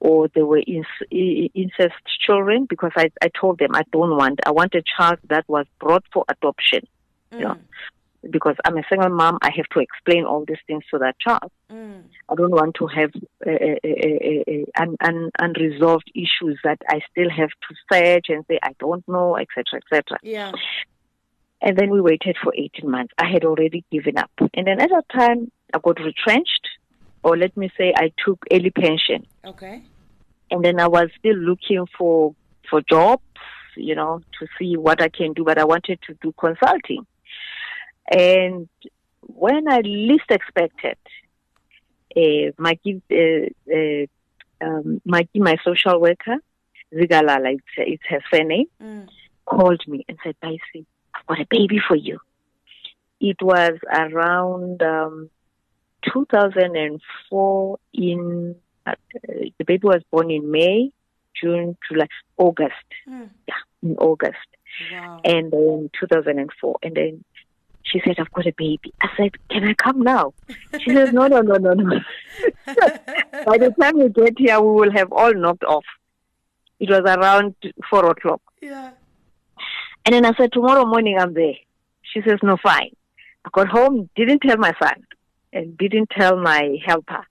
or 0.00 0.28
they 0.28 0.42
were 0.42 0.62
incest 0.66 1.94
children 2.26 2.66
because 2.68 2.92
I, 2.96 3.10
I 3.22 3.28
told 3.28 3.58
them 3.58 3.74
I 3.74 3.82
don't 3.92 4.16
want, 4.16 4.40
I 4.44 4.50
want 4.50 4.74
a 4.74 4.82
child 4.96 5.18
that 5.28 5.48
was 5.48 5.66
brought 5.78 6.04
for 6.12 6.24
adoption. 6.28 6.86
Mm. 7.32 7.38
You 7.38 7.44
know, 7.44 7.58
because 8.30 8.56
I'm 8.64 8.76
a 8.76 8.82
single 8.88 9.10
mom, 9.10 9.38
I 9.42 9.50
have 9.56 9.66
to 9.72 9.80
explain 9.80 10.24
all 10.24 10.44
these 10.46 10.58
things 10.66 10.84
to 10.90 10.98
that 10.98 11.18
child. 11.18 11.50
Mm. 11.70 12.04
I 12.28 12.34
don't 12.34 12.50
want 12.50 12.76
to 12.76 12.86
have 12.86 13.10
uh, 13.46 13.50
uh, 13.50 13.76
uh, 13.84 14.64
an, 14.76 14.96
un, 15.00 15.30
unresolved 15.38 16.10
issues 16.14 16.58
that 16.64 16.78
I 16.88 17.00
still 17.10 17.30
have 17.30 17.50
to 17.50 17.74
search 17.92 18.26
and 18.28 18.44
say 18.48 18.58
I 18.62 18.74
don't 18.78 19.06
know, 19.08 19.36
etc., 19.36 19.80
etc. 19.82 20.18
Yeah. 20.22 20.52
And 21.60 21.78
then 21.78 21.90
we 21.90 22.00
waited 22.00 22.36
for 22.42 22.52
18 22.54 22.90
months. 22.90 23.14
I 23.18 23.30
had 23.30 23.44
already 23.44 23.84
given 23.90 24.18
up. 24.18 24.30
And 24.52 24.66
then 24.66 24.80
at 24.80 24.90
that 24.90 25.08
time, 25.10 25.50
I 25.72 25.78
got 25.78 25.98
retrenched, 25.98 26.68
or 27.22 27.36
let 27.36 27.56
me 27.56 27.70
say, 27.78 27.94
I 27.96 28.12
took 28.24 28.44
early 28.50 28.70
pension. 28.70 29.26
Okay 29.44 29.82
and 30.50 30.64
then 30.64 30.80
I 30.80 30.86
was 30.86 31.08
still 31.18 31.36
looking 31.36 31.86
for 31.98 32.34
for 32.70 32.80
jobs, 32.82 33.22
you 33.76 33.94
know, 33.94 34.22
to 34.38 34.46
see 34.58 34.76
what 34.76 35.02
I 35.02 35.08
can 35.08 35.32
do. 35.32 35.44
But 35.44 35.58
I 35.58 35.64
wanted 35.64 35.98
to 36.06 36.14
do 36.22 36.32
consulting, 36.38 37.06
and 38.10 38.68
when 39.20 39.68
I 39.68 39.80
least 39.80 40.30
expected, 40.30 40.96
uh, 42.16 42.52
my 42.58 42.78
uh, 42.86 43.72
uh, 43.72 44.06
um, 44.60 45.00
my 45.04 45.26
my 45.34 45.56
social 45.64 46.00
worker, 46.00 46.36
Zigalala, 46.92 47.54
it's, 47.54 47.64
it's 47.76 48.02
her 48.08 48.20
surname, 48.32 48.66
mm. 48.80 49.08
called 49.44 49.82
me 49.86 50.04
and 50.08 50.18
said, 50.22 50.36
"Baisi, 50.42 50.84
I've 51.14 51.26
got 51.26 51.40
a 51.40 51.46
baby 51.50 51.80
for 51.86 51.96
you." 51.96 52.18
It 53.20 53.40
was 53.40 53.78
around 53.90 54.82
um, 54.82 55.30
2004 56.12 57.78
in 57.94 58.56
uh, 58.86 58.94
the 59.58 59.64
baby 59.64 59.86
was 59.86 60.02
born 60.10 60.30
in 60.30 60.50
May, 60.50 60.90
June, 61.40 61.76
July, 61.88 62.06
August. 62.36 62.74
Mm. 63.08 63.30
Yeah, 63.48 63.54
in 63.82 63.96
August. 63.96 64.36
Wow. 64.92 65.20
And 65.24 65.52
then 65.52 65.90
2004. 65.98 66.76
And 66.82 66.94
then 66.94 67.24
she 67.94 68.00
said, 68.04 68.16
I've 68.18 68.32
got 68.32 68.46
a 68.46 68.52
baby. 68.58 68.92
I 69.00 69.08
said, 69.16 69.30
Can 69.48 69.64
I 69.64 69.74
come 69.74 70.00
now? 70.02 70.34
She 70.80 70.92
says, 70.92 71.12
No, 71.12 71.28
no, 71.28 71.40
no, 71.40 71.54
no, 71.54 71.72
no. 71.74 72.00
By 73.46 73.58
the 73.58 73.72
time 73.80 73.98
we 73.98 74.08
get 74.08 74.36
here, 74.36 74.60
we 74.60 74.72
will 74.72 74.92
have 74.92 75.12
all 75.12 75.32
knocked 75.32 75.62
off. 75.62 75.84
It 76.80 76.90
was 76.90 77.02
around 77.06 77.54
four 77.88 78.10
o'clock. 78.10 78.42
Yeah. 78.60 78.90
And 80.04 80.14
then 80.14 80.26
I 80.26 80.32
said, 80.36 80.52
Tomorrow 80.52 80.86
morning 80.86 81.16
I'm 81.18 81.34
there. 81.34 81.54
She 82.02 82.20
says, 82.22 82.40
No, 82.42 82.56
fine. 82.60 82.90
I 83.44 83.50
got 83.52 83.68
home, 83.68 84.10
didn't 84.16 84.40
tell 84.40 84.56
my 84.56 84.72
son, 84.82 85.04
and 85.52 85.78
didn't 85.78 86.10
tell 86.10 86.36
my 86.36 86.76
helper. 86.84 87.24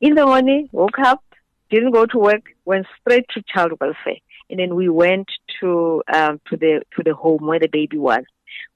In 0.00 0.14
the 0.14 0.24
morning, 0.24 0.70
woke 0.72 0.98
up, 0.98 1.22
didn't 1.70 1.92
go 1.92 2.06
to 2.06 2.18
work, 2.18 2.42
went 2.64 2.86
straight 3.00 3.26
to 3.34 3.42
child 3.52 3.72
welfare. 3.78 4.16
And 4.48 4.58
then 4.58 4.74
we 4.74 4.88
went 4.88 5.28
to 5.60 6.02
um, 6.12 6.40
to 6.48 6.56
the 6.56 6.82
to 6.96 7.02
the 7.04 7.14
home 7.14 7.46
where 7.46 7.60
the 7.60 7.68
baby 7.68 7.98
was, 7.98 8.24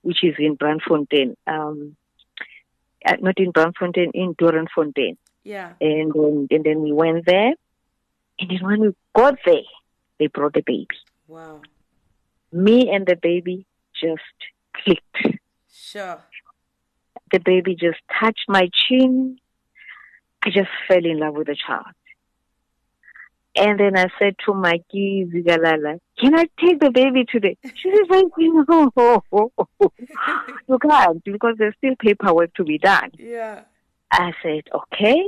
which 0.02 0.22
is 0.22 0.34
in 0.38 0.56
Braamfontein. 0.56 1.34
Um, 1.46 1.96
not 3.20 3.38
in 3.38 3.52
Braamfontein, 3.52 4.10
in 4.14 4.34
Doornfontein. 4.34 5.16
Yeah. 5.42 5.72
And 5.80 6.12
then, 6.12 6.48
and 6.50 6.64
then 6.64 6.82
we 6.82 6.92
went 6.92 7.26
there. 7.26 7.54
And 8.38 8.50
then 8.50 8.58
when 8.62 8.80
we 8.80 8.94
got 9.14 9.38
there, 9.44 9.62
they 10.18 10.28
brought 10.28 10.54
the 10.54 10.62
baby. 10.62 10.88
Wow. 11.28 11.60
Me 12.52 12.90
and 12.90 13.06
the 13.06 13.16
baby 13.16 13.66
just 14.00 14.22
clicked. 14.72 15.40
Sure. 15.72 16.20
The 17.30 17.40
baby 17.40 17.74
just 17.74 17.98
touched 18.20 18.44
my 18.48 18.68
chin. 18.72 19.38
I 20.44 20.50
just 20.50 20.70
fell 20.88 21.04
in 21.04 21.18
love 21.18 21.34
with 21.34 21.46
the 21.46 21.56
child. 21.56 21.86
And 23.56 23.78
then 23.78 23.96
I 23.96 24.08
said 24.18 24.34
to 24.46 24.54
Mikey 24.54 25.26
Zigalala, 25.32 26.00
can 26.18 26.34
I 26.34 26.48
take 26.60 26.80
the 26.80 26.90
baby 26.90 27.24
today? 27.24 27.56
She 27.62 27.88
says, 27.90 28.08
no, 28.10 28.28
you 28.36 28.64
can't 30.78 31.24
because 31.24 31.54
there's 31.58 31.74
still 31.78 31.94
paperwork 32.00 32.52
to 32.54 32.64
be 32.64 32.78
done. 32.78 33.12
Yeah. 33.16 33.62
I 34.10 34.32
said, 34.42 34.64
okay. 34.74 35.22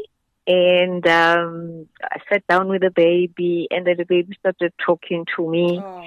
And 0.48 1.06
um, 1.06 1.88
I 2.02 2.18
sat 2.28 2.44
down 2.46 2.68
with 2.68 2.82
the 2.82 2.90
baby, 2.90 3.68
and 3.70 3.86
then 3.86 3.96
the 3.96 4.04
baby 4.04 4.36
started 4.38 4.72
talking 4.84 5.24
to 5.36 5.48
me. 5.48 5.80
Oh. 5.82 6.04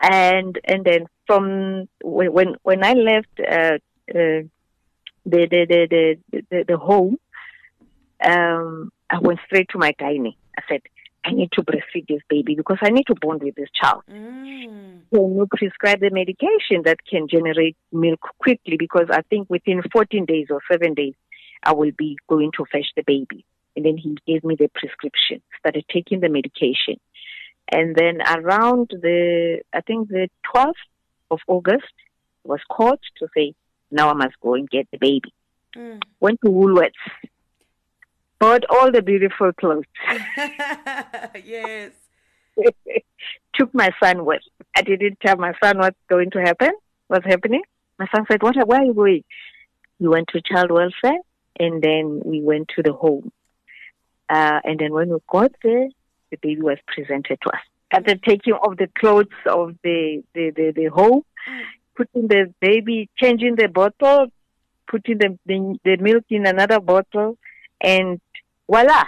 And 0.00 0.58
and 0.64 0.84
then 0.84 1.06
from 1.26 1.88
when 2.02 2.32
when, 2.32 2.54
when 2.62 2.82
I 2.82 2.94
left 2.94 3.40
uh, 3.40 3.76
uh, 4.08 4.08
the, 4.08 4.48
the, 5.26 5.68
the 5.68 6.16
the 6.32 6.42
the 6.50 6.64
the 6.66 6.78
home, 6.78 7.18
um, 8.24 8.90
I 9.10 9.18
went 9.18 9.40
straight 9.46 9.68
to 9.70 9.78
my 9.78 9.92
gynae. 10.00 10.36
I 10.58 10.62
said, 10.68 10.82
I 11.24 11.32
need 11.32 11.52
to 11.52 11.62
breastfeed 11.62 12.08
this 12.08 12.20
baby 12.28 12.54
because 12.54 12.78
I 12.82 12.90
need 12.90 13.06
to 13.06 13.14
bond 13.14 13.42
with 13.42 13.54
this 13.54 13.68
child. 13.80 14.02
Mm. 14.10 15.00
Can 15.12 15.36
you 15.36 15.46
prescribe 15.50 16.00
the 16.00 16.10
medication 16.10 16.82
that 16.84 16.98
can 17.08 17.28
generate 17.28 17.76
milk 17.92 18.20
quickly? 18.38 18.76
Because 18.76 19.06
I 19.10 19.22
think 19.22 19.48
within 19.48 19.82
14 19.92 20.24
days 20.24 20.48
or 20.50 20.60
seven 20.70 20.94
days, 20.94 21.14
I 21.62 21.74
will 21.74 21.92
be 21.96 22.18
going 22.28 22.50
to 22.56 22.64
fetch 22.70 22.86
the 22.96 23.04
baby. 23.06 23.44
And 23.76 23.84
then 23.84 23.96
he 23.96 24.16
gave 24.26 24.42
me 24.42 24.56
the 24.56 24.68
prescription, 24.74 25.42
started 25.60 25.84
taking 25.92 26.20
the 26.20 26.28
medication. 26.28 26.96
And 27.70 27.94
then 27.94 28.20
around 28.20 28.90
the, 28.90 29.60
I 29.72 29.80
think 29.80 30.08
the 30.08 30.28
12th 30.54 30.72
of 31.30 31.38
August, 31.46 31.92
was 32.44 32.60
called 32.68 32.98
to 33.18 33.28
say, 33.36 33.54
now 33.90 34.10
I 34.10 34.14
must 34.14 34.34
go 34.40 34.54
and 34.54 34.68
get 34.68 34.88
the 34.90 34.98
baby. 34.98 35.32
Mm. 35.76 36.02
Went 36.20 36.40
to 36.44 36.50
Woolworths, 36.50 36.90
bought 38.42 38.64
all 38.68 38.90
the 38.90 39.02
beautiful 39.02 39.52
clothes, 39.52 39.84
yes. 41.44 41.92
took 43.54 43.72
my 43.72 43.90
son 44.02 44.24
with. 44.24 44.42
I 44.76 44.82
didn't 44.82 45.20
tell 45.24 45.36
my 45.36 45.52
son 45.62 45.78
what's 45.78 45.96
going 46.08 46.32
to 46.32 46.40
happen, 46.40 46.72
what's 47.06 47.24
happening. 47.24 47.62
My 48.00 48.06
son 48.12 48.26
said, 48.28 48.42
what, 48.42 48.56
where 48.66 48.80
are 48.80 48.84
you 48.84 48.94
going? 48.94 49.22
We 50.00 50.08
went 50.08 50.28
to 50.32 50.42
child 50.42 50.72
welfare 50.72 51.20
and 51.60 51.80
then 51.80 52.20
we 52.24 52.42
went 52.42 52.70
to 52.74 52.82
the 52.82 52.92
home. 52.92 53.30
Uh, 54.28 54.58
and 54.64 54.80
then 54.80 54.92
when 54.92 55.10
we 55.10 55.18
got 55.30 55.52
there, 55.62 55.88
the 56.32 56.36
baby 56.42 56.62
was 56.62 56.78
presented 56.88 57.38
to 57.42 57.50
us. 57.50 57.62
At 57.92 58.06
the 58.06 58.18
taking 58.26 58.54
of 58.54 58.76
the 58.76 58.88
clothes 58.98 59.38
of 59.46 59.76
the, 59.84 60.24
the, 60.34 60.50
the, 60.56 60.72
the 60.74 60.86
home, 60.86 61.22
putting 61.94 62.26
the 62.26 62.52
baby, 62.60 63.08
changing 63.18 63.54
the 63.54 63.68
bottle, 63.68 64.32
putting 64.88 65.18
the, 65.18 65.38
the, 65.46 65.78
the 65.84 65.96
milk 65.98 66.24
in 66.30 66.44
another 66.44 66.80
bottle, 66.80 67.38
and 67.82 68.20
voila, 68.72 69.04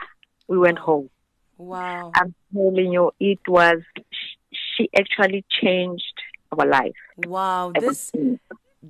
we 0.48 0.58
went 0.58 0.78
home. 0.78 1.08
Wow. 1.56 2.12
I'm 2.14 2.34
telling 2.52 2.92
you, 2.92 3.12
it 3.18 3.40
was, 3.48 3.78
she 4.52 4.90
actually 4.98 5.44
changed 5.48 6.18
our 6.52 6.66
life. 6.66 6.92
Wow. 7.26 7.72
This 7.78 8.12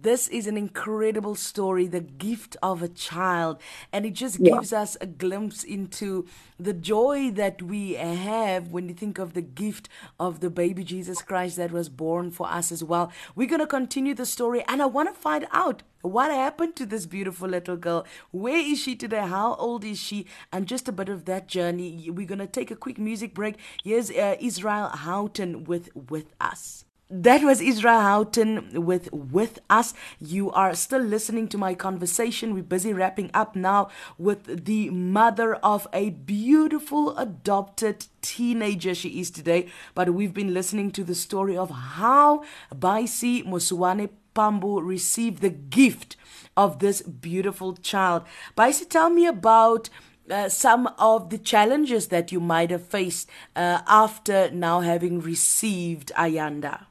this 0.03 0.27
is 0.29 0.47
an 0.47 0.57
incredible 0.57 1.35
story, 1.37 1.87
the 1.87 2.01
gift 2.01 2.57
of 2.63 2.83
a 2.83 2.89
child. 2.89 3.61
And 3.93 4.05
it 4.05 4.15
just 4.15 4.39
Yeah. 4.39 4.55
gives 4.55 4.73
us 4.73 4.97
a 5.01 5.07
glimpse 5.07 5.63
into 5.63 6.27
the 6.59 6.73
joy 6.73 7.31
that 7.33 7.63
we 7.63 7.93
have 7.95 8.69
when 8.69 8.89
you 8.89 8.95
think 8.95 9.19
of 9.19 9.35
the 9.35 9.43
gift 9.43 9.89
of 10.19 10.41
the 10.41 10.51
baby 10.51 10.83
Jesus 10.85 11.23
Christ 11.23 11.57
that 11.57 11.71
was 11.73 11.89
born 11.89 12.31
for 12.31 12.49
us 12.51 12.73
as 12.73 12.83
well. 12.83 13.13
We're 13.37 13.49
going 13.49 13.61
to 13.61 13.67
continue 13.67 14.15
the 14.15 14.27
story, 14.27 14.65
and 14.67 14.83
I 14.83 14.87
want 14.87 15.15
to 15.15 15.21
find 15.21 15.47
out 15.53 15.83
what 16.03 16.31
happened 16.31 16.77
to 16.77 16.87
this 16.87 17.07
beautiful 17.07 17.49
little 17.49 17.77
girl. 17.77 18.05
Where 18.31 18.59
is 18.59 18.79
she 18.81 18.95
today? 18.97 19.21
How 19.27 19.55
old 19.55 19.85
is 19.85 19.99
she? 19.99 20.27
And 20.53 20.67
just 20.67 20.89
a 20.89 20.93
bit 20.93 21.09
of 21.09 21.25
that 21.27 21.47
journey. 21.49 22.11
We're 22.11 22.27
going 22.27 22.41
to 22.41 22.47
take 22.47 22.71
a 22.71 22.77
quick 22.77 22.99
music 22.99 23.33
break. 23.33 23.57
Here's 23.83 24.11
uh, 24.11 24.37
Israel 24.41 24.89
Houghton 24.89 25.65
with 25.65 25.89
With 25.95 26.35
Us. 26.41 26.84
That 27.11 27.43
was 27.43 27.61
Israel 27.61 28.01
Houghton 28.01 28.83
with 28.83 29.13
With 29.13 29.59
Us. 29.69 29.93
You 30.19 30.51
are 30.53 30.75
still 30.75 31.03
listening 31.03 31.49
to 31.49 31.59
my 31.59 31.75
conversation. 31.75 32.55
We're 32.55 32.63
busy 32.63 32.95
wrapping 32.95 33.31
up 33.35 33.55
now 33.55 33.91
with 34.17 34.65
the 34.65 34.89
mother 34.89 35.57
of 35.57 35.87
a 35.93 36.11
beautiful 36.11 37.15
adopted 37.19 38.07
teenager 38.23 38.95
she 38.95 39.21
is 39.21 39.31
today. 39.31 39.69
But 39.95 40.15
we've 40.15 40.33
been 40.33 40.55
listening 40.55 40.93
to 40.93 41.05
the 41.05 41.15
story 41.15 41.59
of 41.59 41.71
how 41.71 42.43
Baisi 42.75 43.47
Muswane 43.47 44.09
Pambo 44.33 44.81
received 44.81 45.43
the 45.43 45.51
gift 45.51 46.17
of 46.57 46.79
this 46.79 47.03
beautiful 47.03 47.75
child. 47.75 48.23
Baisi, 48.57 48.89
tell 48.89 49.11
me 49.11 49.27
about 49.27 49.91
uh, 50.31 50.49
some 50.49 50.87
of 50.99 51.29
the 51.29 51.37
challenges 51.37 52.09
that 52.09 52.33
you 52.33 52.41
might 52.41 52.71
have 52.71 52.87
faced 52.87 53.29
uh, 53.55 53.83
after 53.87 54.51
now 54.51 54.81
having 54.81 55.21
received 55.21 56.11
Ayanda. 56.17 56.87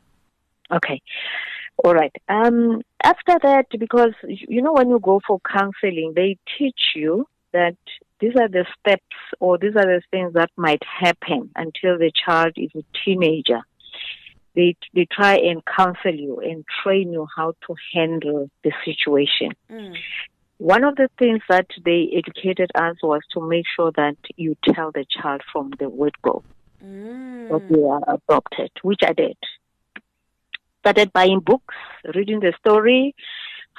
Okay. 0.74 1.02
All 1.84 1.94
right. 1.94 2.16
Um, 2.30 2.82
after 3.04 3.38
that, 3.42 3.66
because 3.78 4.14
you 4.28 4.62
know, 4.62 4.74
when 4.74 4.90
you 4.90 5.00
go 5.00 5.22
for 5.26 5.40
counseling, 5.40 6.14
they 6.16 6.38
teach 6.58 6.80
you 6.96 7.28
that 7.52 7.76
these 8.20 8.36
are 8.40 8.48
the 8.48 8.66
steps 8.80 9.16
or 9.40 9.58
these 9.58 9.76
are 9.76 9.86
the 9.86 10.02
things 10.12 10.34
that 10.34 10.50
might 10.56 10.82
happen 10.84 11.52
until 11.56 11.98
the 11.98 12.12
child 12.26 12.54
is 12.58 12.70
a 12.76 12.84
teenager. 13.04 13.62
They 14.56 14.76
they 14.94 15.08
try 15.12 15.36
and 15.38 15.64
counsel 15.66 16.14
you 16.14 16.40
and 16.40 16.64
train 16.84 17.12
you 17.12 17.28
how 17.36 17.54
to 17.68 17.76
handle 17.94 18.50
the 18.64 18.72
situation. 18.86 19.52
Mm. 19.72 19.96
One 20.60 20.84
of 20.84 20.96
the 20.96 21.10
things 21.18 21.42
that 21.50 21.68
they 21.84 22.10
educated 22.16 22.72
us 22.76 22.96
was 23.02 23.22
to 23.34 23.42
make 23.42 23.66
sure 23.76 23.92
that 23.96 24.16
you 24.38 24.56
tell 24.64 24.92
the 24.92 25.06
child 25.10 25.42
from 25.52 25.72
the 25.80 25.90
word 25.90 26.16
go 26.22 26.44
Mm. 26.84 27.48
that 27.50 27.70
they 27.70 27.82
are 27.82 28.16
adopted, 28.16 28.72
which 28.82 29.00
I 29.06 29.14
did. 29.14 29.38
Started 30.84 31.14
buying 31.14 31.40
books, 31.40 31.76
reading 32.14 32.42
the 32.42 32.54
story 32.60 33.16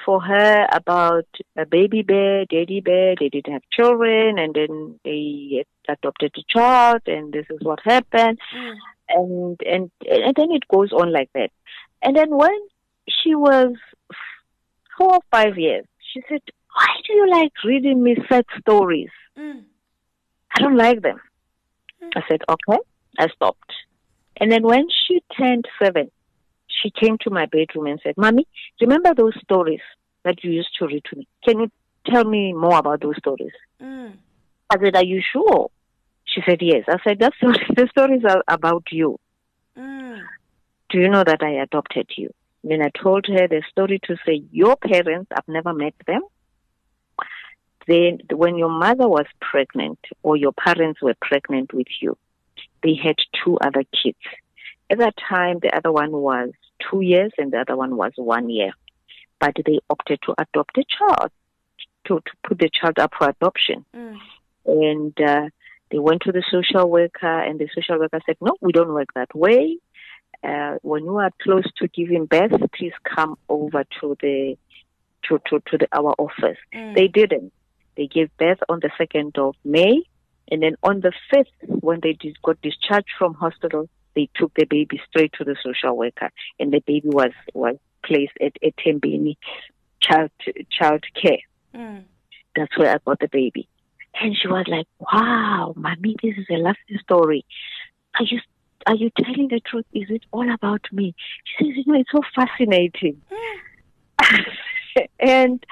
for 0.05 0.23
her 0.23 0.67
about 0.73 1.27
a 1.57 1.67
baby 1.67 2.01
bear, 2.03 2.47
daddy 2.47 2.81
bear. 2.81 3.15
They 3.19 3.29
didn't 3.29 3.53
have 3.53 3.63
children, 3.71 4.39
and 4.39 4.55
then 4.55 4.99
they 5.05 5.65
adopted 5.87 6.33
a 6.37 6.43
child, 6.49 7.03
and 7.07 7.31
this 7.33 7.47
is 7.51 7.59
what 7.61 7.81
happened, 7.85 8.39
Mm. 8.57 8.77
and 9.09 9.61
and 9.73 9.91
and 10.11 10.35
then 10.35 10.51
it 10.53 10.67
goes 10.69 10.93
on 10.93 11.13
like 11.13 11.31
that. 11.35 11.51
And 12.03 12.17
then 12.17 12.31
when 12.35 12.59
she 13.09 13.35
was 13.35 13.75
four 14.97 15.15
or 15.17 15.21
five 15.31 15.59
years, 15.59 15.85
she 16.13 16.23
said, 16.29 16.41
"Why 16.75 16.89
do 17.07 17.13
you 17.13 17.31
like 17.31 17.53
reading 17.65 18.03
me 18.03 18.17
sad 18.29 18.47
stories? 18.61 19.11
Mm. 19.39 19.65
I 20.57 20.61
don't 20.63 20.77
like 20.77 21.03
them." 21.03 21.21
I 22.17 22.23
said, 22.29 22.41
"Okay." 22.49 22.79
I 23.19 23.29
stopped. 23.29 23.73
And 24.39 24.51
then 24.51 24.63
when 24.63 24.89
she 24.89 25.23
turned 25.37 25.67
seven, 25.81 26.11
she 26.83 26.91
came 26.91 27.19
to 27.23 27.31
my 27.31 27.47
bedroom 27.47 27.87
and 27.87 28.01
said, 28.03 28.15
Mommy, 28.17 28.47
remember 28.81 29.15
those 29.15 29.35
stories 29.43 29.81
that 30.25 30.43
you 30.43 30.51
used 30.51 30.75
to 30.79 30.87
read 30.87 31.05
to 31.11 31.17
me? 31.17 31.29
Can 31.45 31.61
you 31.61 31.71
tell 32.07 32.25
me 32.25 32.53
more 32.53 32.79
about 32.79 33.01
those 33.01 33.17
stories? 33.19 33.53
Mm. 33.81 34.15
I 34.71 34.77
said, 34.83 34.97
Are 34.97 35.05
you 35.05 35.23
sure? 35.33 35.71
She 36.25 36.41
said, 36.47 36.59
Yes. 36.61 36.85
I 36.89 36.97
said, 37.05 37.19
That's 37.19 37.37
the 37.41 37.89
stories 37.91 38.23
are 38.29 38.43
about 38.49 38.85
you. 38.91 39.19
Mm. 39.77 40.21
Do 40.91 40.99
you 40.99 41.09
know 41.09 41.25
that 41.25 41.43
I 41.43 41.63
adopted 41.63 42.11
you? 42.17 42.31
Then 42.63 42.81
I 42.83 42.91
told 43.03 43.27
her 43.27 43.47
the 43.49 43.63
story 43.71 44.01
to 44.05 44.17
say, 44.27 44.43
Your 44.51 44.77
parents, 44.77 45.31
I've 45.35 45.49
never 45.49 45.73
met 45.73 45.95
them. 46.07 46.23
then 47.87 48.19
when 48.33 48.57
your 48.57 48.71
mother 48.71 49.09
was 49.09 49.27
pregnant 49.41 49.99
or 50.23 50.37
your 50.37 50.53
parents 50.53 51.03
were 51.03 51.15
pregnant 51.21 51.73
with 51.75 51.89
you, 52.01 52.17
they 52.83 52.95
had 52.95 53.17
two 53.45 53.59
other 53.59 53.85
kids. 54.03 54.19
At 54.91 54.99
that 54.99 55.15
time, 55.29 55.59
the 55.61 55.75
other 55.75 55.93
one 55.93 56.13
was 56.13 56.51
two 56.91 57.01
years 57.01 57.33
and 57.39 57.53
the 57.53 57.61
other 57.61 57.77
one 57.77 57.97
was 57.97 58.13
one 58.17 58.49
year. 58.49 58.73
But 59.41 59.57
they 59.65 59.81
opted 59.91 60.21
to 60.27 60.35
adopt 60.39 60.79
a 60.79 60.85
child, 60.85 61.31
to, 62.07 62.21
to 62.21 62.33
put 62.47 62.59
the 62.59 62.71
child 62.73 62.99
up 62.99 63.13
for 63.19 63.29
adoption. 63.29 63.85
Mm. 63.95 64.19
And 64.67 65.21
uh, 65.21 65.49
they 65.91 65.99
went 65.99 66.23
to 66.23 66.33
the 66.33 66.43
social 66.51 66.89
worker, 66.89 67.41
and 67.41 67.59
the 67.59 67.69
social 67.75 67.99
worker 67.99 68.21
said, 68.25 68.37
No, 68.41 68.57
we 68.61 68.73
don't 68.73 68.93
work 68.93 69.09
that 69.15 69.35
way. 69.35 69.79
Uh, 70.43 70.77
when 70.83 71.05
you 71.05 71.17
are 71.19 71.31
close 71.43 71.65
to 71.77 71.89
giving 71.89 72.27
birth, 72.27 72.53
please 72.77 72.93
come 73.17 73.37
over 73.49 73.85
to 74.01 74.17
the 74.21 74.57
to, 75.29 75.41
to, 75.49 75.61
to 75.71 75.79
the, 75.79 75.89
our 75.93 76.15
office. 76.19 76.59
Mm. 76.75 76.95
They 76.95 77.09
didn't. 77.09 77.53
They 77.97 78.07
gave 78.07 78.37
birth 78.37 78.59
on 78.69 78.81
the 78.81 78.91
2nd 79.01 79.39
of 79.39 79.55
May. 79.65 80.03
And 80.51 80.63
then 80.63 80.77
on 80.83 81.01
the 81.01 81.13
5th, 81.33 81.81
when 81.81 82.01
they 82.03 82.13
dis- 82.13 82.35
got 82.43 82.61
discharged 82.61 83.09
from 83.19 83.35
hospital, 83.35 83.89
they 84.15 84.29
took 84.35 84.53
the 84.55 84.65
baby 84.65 85.01
straight 85.09 85.33
to 85.35 85.45
the 85.45 85.57
social 85.63 85.97
worker. 85.97 86.31
And 86.59 86.73
the 86.73 86.81
baby 86.81 87.09
was, 87.09 87.33
was 87.53 87.77
placed 88.05 88.33
at, 88.41 88.53
at 88.63 88.77
Tembini 88.77 89.37
child, 90.01 90.31
child 90.71 91.05
care. 91.21 91.39
Mm. 91.75 92.05
That's 92.57 92.77
where 92.79 92.95
I 92.95 92.99
got 93.05 93.21
the 93.21 93.29
baby. 93.29 93.69
And 94.21 94.37
she 94.41 94.47
was 94.47 94.65
like, 94.69 94.87
wow, 95.01 95.75
mommy, 95.77 96.15
this 96.23 96.35
is 96.37 96.47
a 96.49 96.59
lovely 96.59 96.99
story. 97.03 97.45
Are 98.19 98.25
you, 98.25 98.39
are 98.87 98.95
you 98.95 99.11
telling 99.19 99.49
the 99.49 99.61
truth? 99.61 99.87
Is 99.93 100.09
it 100.09 100.23
all 100.31 100.53
about 100.53 100.83
me? 100.93 101.15
She 101.45 101.65
says, 101.65 101.85
you 101.85 101.93
know, 101.93 101.99
it's 101.99 102.13
so 102.13 102.21
fascinating. 102.35 103.21
and 105.19 105.65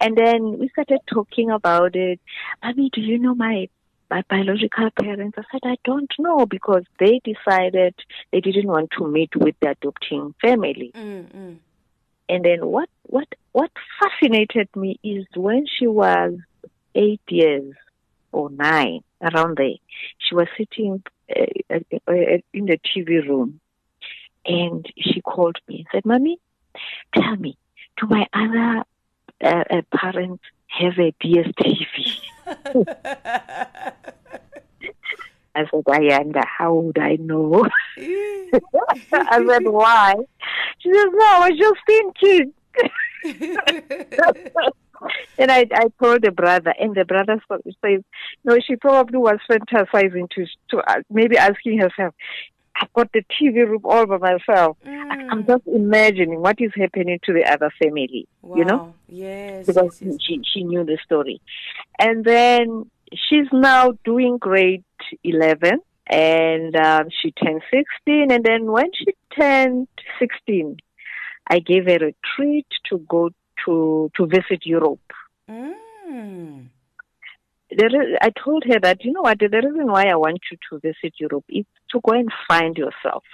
and 0.00 0.16
then 0.16 0.58
we 0.58 0.68
started 0.68 1.00
talking 1.12 1.50
about 1.50 1.96
it. 1.96 2.20
Mommy, 2.62 2.90
do 2.92 3.00
you 3.00 3.18
know 3.18 3.34
my 3.34 3.68
my 4.10 4.22
biological 4.28 4.90
parents? 4.90 5.38
I 5.38 5.42
said, 5.52 5.60
I 5.64 5.76
don't 5.84 6.12
know 6.18 6.46
because 6.46 6.84
they 6.98 7.20
decided 7.24 7.94
they 8.32 8.40
didn't 8.40 8.68
want 8.68 8.90
to 8.98 9.06
meet 9.06 9.34
with 9.36 9.54
the 9.60 9.70
adopting 9.70 10.34
family. 10.40 10.92
Mm. 10.94 11.26
Mm. 11.32 11.56
And 12.28 12.44
then 12.44 12.66
what 12.66 12.88
what 13.04 13.28
what 13.52 13.70
fascinated 14.00 14.68
me 14.76 14.98
is 15.02 15.26
when 15.34 15.66
she 15.66 15.86
was 15.86 16.34
eight 16.94 17.22
years 17.28 17.74
or 18.32 18.50
nine, 18.50 19.00
around 19.20 19.56
there, 19.56 19.76
she 20.18 20.34
was 20.34 20.46
sitting 20.56 21.02
uh, 21.34 21.44
uh, 21.70 21.78
uh, 22.06 22.38
in 22.52 22.66
the 22.66 22.78
TV 22.78 23.26
room, 23.26 23.60
and 24.44 24.86
she 24.98 25.20
called 25.20 25.56
me 25.68 25.78
and 25.78 25.86
said, 25.92 26.06
"Mommy, 26.06 26.38
tell 27.14 27.36
me, 27.36 27.56
do 27.96 28.06
my 28.06 28.26
other 28.32 28.84
uh, 29.42 29.64
uh, 29.70 29.82
parents 29.94 30.42
have 30.66 30.98
a 30.98 31.12
DSTV?" 31.22 32.20
I 35.54 35.64
said, 35.70 35.84
"Ayanda, 35.86 36.44
how 36.46 36.74
would 36.74 36.98
I 36.98 37.16
know?" 37.16 37.66
I 37.98 39.44
said, 39.46 39.64
"Why?" 39.64 40.14
She 40.78 40.92
said, 40.92 41.06
"No, 41.12 41.26
I 41.26 41.50
was 41.50 41.58
just 41.58 41.80
thinking." 41.86 42.52
and 45.38 45.50
I, 45.50 45.66
I 45.72 45.86
told 46.02 46.22
the 46.22 46.30
brother, 46.30 46.74
and 46.78 46.94
the 46.94 47.04
brother 47.04 47.42
says, 47.50 48.02
"No, 48.44 48.58
she 48.60 48.76
probably 48.76 49.18
was 49.18 49.38
fantasizing 49.50 50.30
to, 50.30 50.46
to 50.70 50.78
uh, 50.78 51.02
maybe 51.10 51.36
asking 51.36 51.78
herself." 51.78 52.14
I've 52.80 52.92
got 52.92 53.10
the 53.12 53.22
TV 53.40 53.66
room 53.68 53.80
all 53.84 54.06
by 54.06 54.18
myself. 54.18 54.76
Mm. 54.86 55.28
I'm 55.30 55.46
just 55.46 55.66
imagining 55.66 56.40
what 56.40 56.56
is 56.60 56.72
happening 56.76 57.18
to 57.24 57.32
the 57.32 57.44
other 57.50 57.70
family, 57.82 58.28
wow. 58.42 58.56
you 58.56 58.64
know, 58.64 58.94
Yes. 59.08 59.66
because 59.66 60.00
yes, 60.00 60.12
yes. 60.12 60.16
she 60.20 60.40
she 60.52 60.62
knew 60.64 60.84
the 60.84 60.98
story, 61.04 61.40
and 61.98 62.24
then 62.24 62.90
she's 63.12 63.48
now 63.52 63.92
doing 64.04 64.38
grade 64.38 64.84
eleven, 65.24 65.80
and 66.06 66.76
um, 66.76 67.08
she 67.20 67.32
turned 67.32 67.62
sixteen, 67.70 68.30
and 68.30 68.44
then 68.44 68.70
when 68.70 68.90
she 68.94 69.12
turned 69.38 69.88
sixteen, 70.18 70.76
I 71.50 71.58
gave 71.60 71.86
her 71.86 72.08
a 72.08 72.14
treat 72.36 72.66
to 72.90 72.98
go 72.98 73.30
to 73.64 74.10
to 74.16 74.26
visit 74.26 74.64
Europe. 74.64 75.00
Mm. 75.50 76.68
There 77.70 77.86
is, 77.88 78.16
I 78.22 78.30
told 78.30 78.64
her 78.64 78.80
that 78.80 79.04
you 79.04 79.12
know 79.12 79.22
what 79.22 79.38
the 79.38 79.48
reason 79.48 79.86
why 79.86 80.06
I 80.06 80.16
want 80.16 80.40
you 80.50 80.56
to 80.70 80.80
visit 80.80 81.14
Europe 81.18 81.44
is 81.48 81.66
to 81.90 82.00
go 82.02 82.12
and 82.14 82.30
find 82.48 82.76
yourself. 82.76 83.24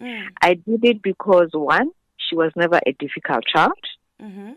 Mm. 0.00 0.24
I 0.42 0.54
did 0.54 0.84
it 0.84 1.02
because 1.02 1.50
one, 1.52 1.90
she 2.16 2.34
was 2.34 2.52
never 2.56 2.80
a 2.84 2.92
difficult 2.98 3.44
child. 3.46 3.78
Mm-hmm. 4.20 4.52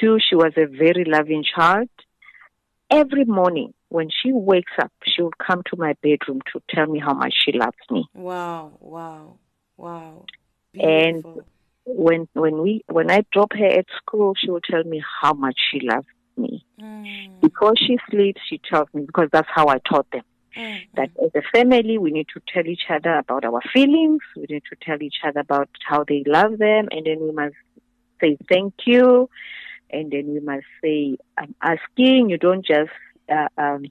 Two, 0.00 0.18
she 0.26 0.34
was 0.34 0.52
a 0.56 0.66
very 0.66 1.04
loving 1.06 1.44
child. 1.54 1.90
Every 2.90 3.24
morning 3.24 3.74
when 3.90 4.08
she 4.10 4.32
wakes 4.32 4.72
up, 4.80 4.92
she 5.04 5.22
would 5.22 5.36
come 5.38 5.62
to 5.70 5.76
my 5.76 5.94
bedroom 6.02 6.40
to 6.52 6.62
tell 6.74 6.86
me 6.86 6.98
how 6.98 7.12
much 7.14 7.34
she 7.44 7.52
loves 7.52 7.76
me. 7.90 8.06
Wow. 8.14 8.72
Wow. 8.80 9.38
Wow. 9.76 10.24
And- 10.74 11.24
When 11.84 12.28
when 12.34 12.62
we 12.62 12.84
when 12.86 13.10
I 13.10 13.24
drop 13.32 13.50
her 13.54 13.66
at 13.66 13.86
school, 13.96 14.34
she 14.38 14.48
will 14.52 14.60
tell 14.60 14.84
me 14.84 15.02
how 15.20 15.32
much 15.32 15.58
she 15.68 15.80
loves 15.80 16.06
me. 16.36 16.64
Mm. 16.80 17.40
Before 17.40 17.74
she 17.76 17.98
sleeps, 18.10 18.40
she 18.48 18.58
tells 18.58 18.88
me 18.94 19.02
because 19.06 19.28
that's 19.32 19.48
how 19.52 19.68
I 19.68 19.78
taught 19.78 20.10
them. 20.10 20.22
Mm. 20.54 20.80
that 20.96 21.08
as 21.24 21.30
a 21.34 21.40
family 21.50 21.96
we 21.96 22.10
need 22.10 22.26
to 22.34 22.40
tell 22.52 22.66
each 22.66 22.82
other 22.90 23.14
about 23.14 23.42
our 23.46 23.62
feelings 23.72 24.20
we 24.36 24.42
need 24.50 24.62
to 24.68 24.76
tell 24.82 25.00
each 25.02 25.14
other 25.24 25.40
about 25.40 25.70
how 25.88 26.04
they 26.06 26.22
love 26.26 26.58
them 26.58 26.88
and 26.90 27.06
then 27.06 27.20
we 27.22 27.32
must 27.32 27.54
say 28.20 28.36
thank 28.50 28.74
you 28.84 29.30
and 29.88 30.12
then 30.12 30.26
we 30.34 30.40
must 30.40 30.66
say 30.84 31.16
i'm 31.38 31.54
asking 31.62 32.28
you 32.28 32.36
don't 32.36 32.66
just 32.66 32.90
uh, 33.30 33.48
um, 33.56 33.86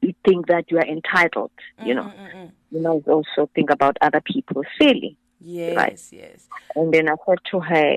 you 0.00 0.14
think 0.24 0.46
that 0.46 0.70
you 0.70 0.78
are 0.78 0.86
entitled 0.86 1.50
you 1.84 1.92
know 1.94 2.04
Mm, 2.04 2.16
mm, 2.18 2.34
mm, 2.34 2.44
mm. 2.46 2.52
you 2.70 2.80
must 2.80 3.06
also 3.06 3.50
think 3.54 3.68
about 3.68 3.98
other 4.00 4.22
people's 4.22 4.64
feelings 4.78 5.18
Yes. 5.38 6.10
Yes. 6.14 6.48
and 6.76 6.94
then 6.94 7.10
I 7.10 7.14
said 7.26 7.38
to 7.52 7.60
her, 7.60 7.96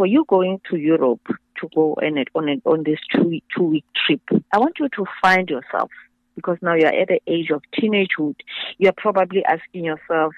for 0.00 0.06
you 0.06 0.24
going 0.28 0.58
to 0.70 0.78
Europe 0.78 1.20
to 1.60 1.68
go 1.74 1.92
on 2.02 2.16
it 2.16 2.28
on 2.34 2.48
it 2.48 2.62
on 2.64 2.84
this 2.84 2.98
two 3.12 3.38
two 3.54 3.64
week 3.64 3.84
trip, 4.06 4.22
I 4.50 4.58
want 4.58 4.76
you 4.80 4.88
to 4.96 5.04
find 5.20 5.46
yourself 5.50 5.90
because 6.36 6.56
now 6.62 6.72
you're 6.72 6.86
at 6.86 7.08
the 7.08 7.20
age 7.26 7.50
of 7.50 7.60
teenagehood. 7.78 8.36
You're 8.78 8.94
probably 8.96 9.44
asking 9.44 9.84
yourself, 9.84 10.32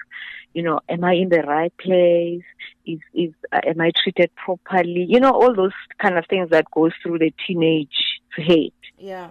you 0.53 0.63
know, 0.63 0.81
am 0.89 1.05
I 1.05 1.13
in 1.13 1.29
the 1.29 1.43
right 1.43 1.71
place? 1.77 2.43
Is 2.85 2.99
is 3.13 3.31
uh, 3.53 3.61
am 3.65 3.79
I 3.79 3.91
treated 4.03 4.31
properly? 4.35 5.05
You 5.07 5.21
know, 5.21 5.31
all 5.31 5.55
those 5.55 5.71
kind 5.97 6.17
of 6.17 6.25
things 6.29 6.49
that 6.49 6.65
goes 6.69 6.91
through 7.01 7.19
the 7.19 7.33
teenage 7.47 8.19
head 8.35 8.73
Yeah. 8.97 9.29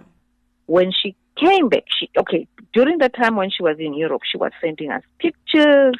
when 0.65 0.91
she 0.91 1.15
came 1.35 1.69
back, 1.69 1.83
she 1.95 2.09
okay 2.17 2.47
during 2.73 2.97
the 2.97 3.09
time 3.09 3.35
when 3.35 3.51
she 3.51 3.61
was 3.61 3.77
in 3.77 3.93
Europe, 3.93 4.23
she 4.31 4.39
was 4.39 4.51
sending 4.59 4.89
us 4.89 5.03
pictures. 5.19 5.93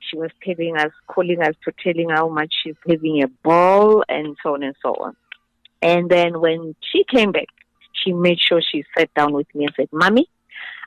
She 0.00 0.16
was 0.16 0.30
telling 0.42 0.76
us, 0.76 0.92
calling 1.06 1.42
us 1.42 1.54
to 1.64 1.72
telling 1.82 2.10
how 2.10 2.28
much 2.28 2.54
she's 2.62 2.76
having 2.88 3.22
a 3.22 3.28
ball 3.42 4.04
and 4.08 4.36
so 4.42 4.54
on 4.54 4.62
and 4.62 4.76
so 4.82 4.94
on. 4.94 5.16
And 5.82 6.08
then 6.08 6.40
when 6.40 6.74
she 6.92 7.04
came 7.04 7.32
back, 7.32 7.46
she 7.92 8.12
made 8.12 8.38
sure 8.40 8.60
she 8.60 8.84
sat 8.96 9.12
down 9.14 9.32
with 9.32 9.52
me 9.54 9.64
and 9.64 9.74
said, 9.76 9.88
"Mommy, 9.92 10.28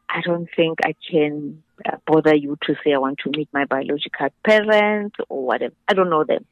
I 0.09 0.21
don't 0.21 0.47
think 0.55 0.79
I 0.83 0.95
can 1.09 1.63
uh, 1.85 1.97
bother 2.05 2.35
you 2.35 2.57
to 2.63 2.75
say 2.83 2.93
I 2.93 2.97
want 2.97 3.19
to 3.19 3.29
meet 3.29 3.49
my 3.53 3.65
biological 3.65 4.29
parents 4.43 5.15
or 5.27 5.45
whatever. 5.45 5.75
I 5.87 5.93
don't 5.93 6.09
know 6.09 6.23
them. 6.23 6.45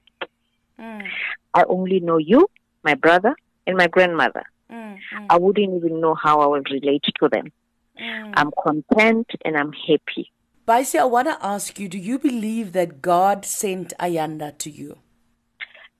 Mm. 0.79 1.07
I 1.53 1.63
only 1.67 1.99
know 1.99 2.17
you, 2.17 2.49
my 2.83 2.95
brother, 2.95 3.35
and 3.65 3.77
my 3.77 3.87
grandmother. 3.87 4.43
Mm. 4.71 4.97
Mm. 5.13 5.25
I 5.29 5.37
wouldn't 5.37 5.73
even 5.75 6.01
know 6.01 6.15
how 6.15 6.41
I 6.41 6.47
would 6.47 6.69
relate 6.69 7.03
to 7.19 7.29
them." 7.29 7.51
Mm. 7.99 8.33
I'm 8.35 8.51
content 8.61 9.27
and 9.43 9.57
I'm 9.57 9.73
happy. 9.73 10.31
Baisi, 10.67 10.99
I 10.99 11.05
want 11.05 11.27
to 11.29 11.37
ask 11.45 11.79
you: 11.79 11.87
Do 11.87 11.97
you 11.97 12.19
believe 12.19 12.73
that 12.73 13.01
God 13.01 13.45
sent 13.45 13.93
Ayanda 13.99 14.57
to 14.57 14.69
you? 14.69 14.97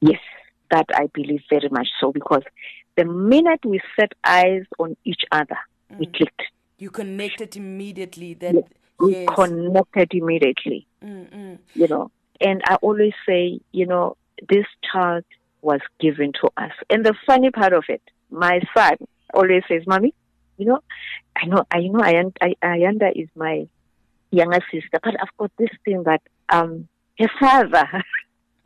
Yes, 0.01 0.19
that 0.71 0.85
I 0.93 1.07
believe 1.13 1.41
very 1.49 1.69
much 1.69 1.87
so 2.01 2.11
because 2.11 2.43
the 2.97 3.05
minute 3.05 3.61
we 3.65 3.79
set 3.97 4.11
eyes 4.25 4.63
on 4.77 4.97
each 5.05 5.23
other, 5.31 5.57
we 5.97 6.07
Mm. 6.07 6.13
clicked. 6.17 6.41
You 6.77 6.89
connected 6.89 7.55
immediately. 7.55 8.33
That 8.33 8.55
Yes. 8.55 8.63
We 8.99 9.11
yes. 9.13 9.29
connected 9.35 10.11
immediately, 10.13 10.87
Mm, 11.01 11.29
mm. 11.31 11.59
you 11.75 11.87
know. 11.87 12.09
And 12.41 12.61
I 12.65 12.75
always 12.81 13.13
say, 13.27 13.59
you 13.71 13.85
know, 13.85 14.17
this 14.49 14.65
child 14.91 15.23
was 15.61 15.81
given 15.99 16.33
to 16.41 16.49
us. 16.57 16.71
And 16.89 17.05
the 17.05 17.13
funny 17.25 17.51
part 17.51 17.73
of 17.73 17.85
it, 17.89 18.01
my 18.31 18.59
son 18.75 18.95
always 19.35 19.63
says, 19.67 19.85
Mommy, 19.87 20.13
you 20.57 20.65
know, 20.65 20.79
I 21.35 21.45
know, 21.45 21.63
I 21.71 21.81
know, 21.87 21.99
Ayanda, 21.99 22.55
Ayanda 22.63 23.11
is 23.15 23.29
my 23.35 23.67
younger 24.31 24.59
sister, 24.71 24.99
but 25.01 25.15
I've 25.19 25.37
got 25.37 25.51
this 25.57 25.69
thing 25.85 26.03
that 26.03 26.21
um, 26.49 26.87
her 27.19 27.29
father 27.39 28.03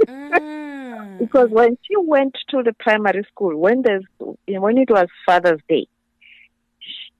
Mm. 0.08 1.20
because 1.20 1.50
when 1.52 1.78
she 1.84 1.96
went 1.98 2.36
to 2.50 2.64
the 2.64 2.74
primary 2.80 3.24
school, 3.32 3.56
when 3.56 3.82
there's 3.84 4.04
when 4.48 4.78
it 4.78 4.90
was 4.90 5.08
Father's 5.26 5.62
Day, 5.70 5.88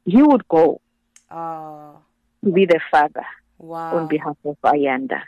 he 0.06 0.22
would 0.24 0.48
go 0.48 0.82
Ah, 1.30 1.94
to 2.44 2.52
be 2.52 2.66
the 2.66 2.80
father 2.90 3.26
wow. 3.60 3.96
on 3.98 4.08
behalf 4.08 4.38
of 4.44 4.58
Ayanda. 4.66 5.22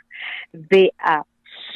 They 0.52 0.90
are 1.04 1.24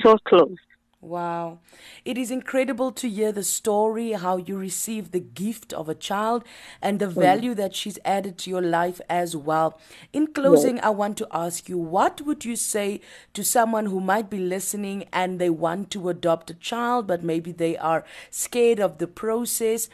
so 0.03 0.17
close. 0.27 0.57
Wow. 1.01 1.61
It 2.05 2.19
is 2.19 2.33
incredible 2.33 2.91
to 2.91 3.09
hear 3.09 3.31
the 3.31 3.45
story, 3.45 4.13
how 4.13 4.37
you 4.37 4.59
received 4.59 5.13
the 5.13 5.21
gift 5.21 5.73
of 5.73 5.89
a 5.89 5.95
child 5.95 6.43
and 6.83 6.99
the 6.99 7.07
mm. 7.07 7.15
value 7.15 7.55
that 7.55 7.77
she's 7.77 8.01
added 8.05 8.37
to 8.39 8.51
your 8.51 8.63
life 8.63 9.01
as 9.09 9.37
well. 9.37 9.79
In 10.13 10.27
closing, 10.27 10.81
I 10.81 10.91
want 10.91 11.17
to 11.19 11.29
ask 11.31 11.69
you, 11.69 11.79
what 11.79 12.23
would 12.23 12.45
you 12.45 12.57
say 12.57 13.01
to 13.35 13.45
someone 13.45 13.87
who 13.87 14.01
might 14.01 14.29
be 14.29 14.41
listening 14.41 15.05
and 15.13 15.39
they 15.39 15.51
want 15.51 15.93
to 15.93 16.09
adopt 16.09 16.51
a 16.51 16.55
child, 16.55 17.07
but 17.07 17.23
maybe 17.23 17.53
they 17.53 17.77
are 17.77 18.05
scared 18.31 18.81
of 18.81 18.99
the 18.99 19.07
process? 19.07 19.89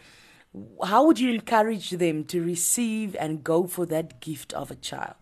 How 0.85 1.05
would 1.05 1.21
you 1.21 1.35
encourage 1.35 1.90
them 1.90 2.25
to 2.25 2.43
receive 2.43 3.14
and 3.21 3.45
go 3.45 3.67
for 3.67 3.85
that 3.87 4.21
gift 4.21 4.55
of 4.55 4.71
a 4.71 4.77
child? 4.77 5.17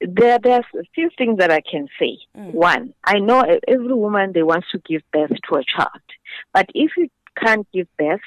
There 0.00 0.38
there's 0.38 0.64
a 0.74 0.84
few 0.94 1.10
things 1.16 1.38
that 1.38 1.50
I 1.50 1.60
can 1.60 1.88
say. 1.98 2.18
Mm. 2.36 2.54
One, 2.54 2.94
I 3.04 3.18
know 3.18 3.44
every 3.68 3.94
woman 3.94 4.32
they 4.32 4.42
wants 4.42 4.68
to 4.72 4.78
give 4.78 5.02
birth 5.12 5.32
to 5.48 5.56
a 5.56 5.64
child, 5.64 6.02
but 6.52 6.66
if 6.74 6.92
you 6.96 7.08
can't 7.36 7.66
give 7.72 7.86
birth 7.98 8.20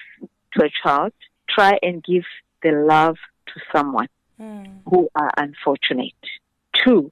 to 0.54 0.66
a 0.66 0.70
child, 0.84 1.14
try 1.50 1.78
and 1.82 2.04
give 2.04 2.24
the 2.62 2.72
love 2.72 3.18
to 3.48 3.62
someone 3.72 4.08
mm. 4.40 4.68
who 4.86 5.10
are 5.16 5.32
unfortunate. 5.38 6.14
Two, 6.84 7.12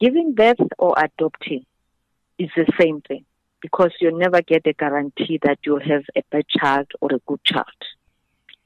giving 0.00 0.34
birth 0.34 0.60
or 0.78 0.94
adopting 0.96 1.64
is 2.38 2.50
the 2.56 2.66
same 2.78 3.00
thing 3.02 3.24
because 3.60 3.92
you'll 4.00 4.18
never 4.18 4.42
get 4.42 4.66
a 4.66 4.72
guarantee 4.72 5.38
that 5.42 5.58
you'll 5.64 5.80
have 5.80 6.02
a 6.16 6.22
bad 6.30 6.44
child 6.48 6.86
or 7.00 7.10
a 7.12 7.20
good 7.26 7.42
child. 7.44 7.66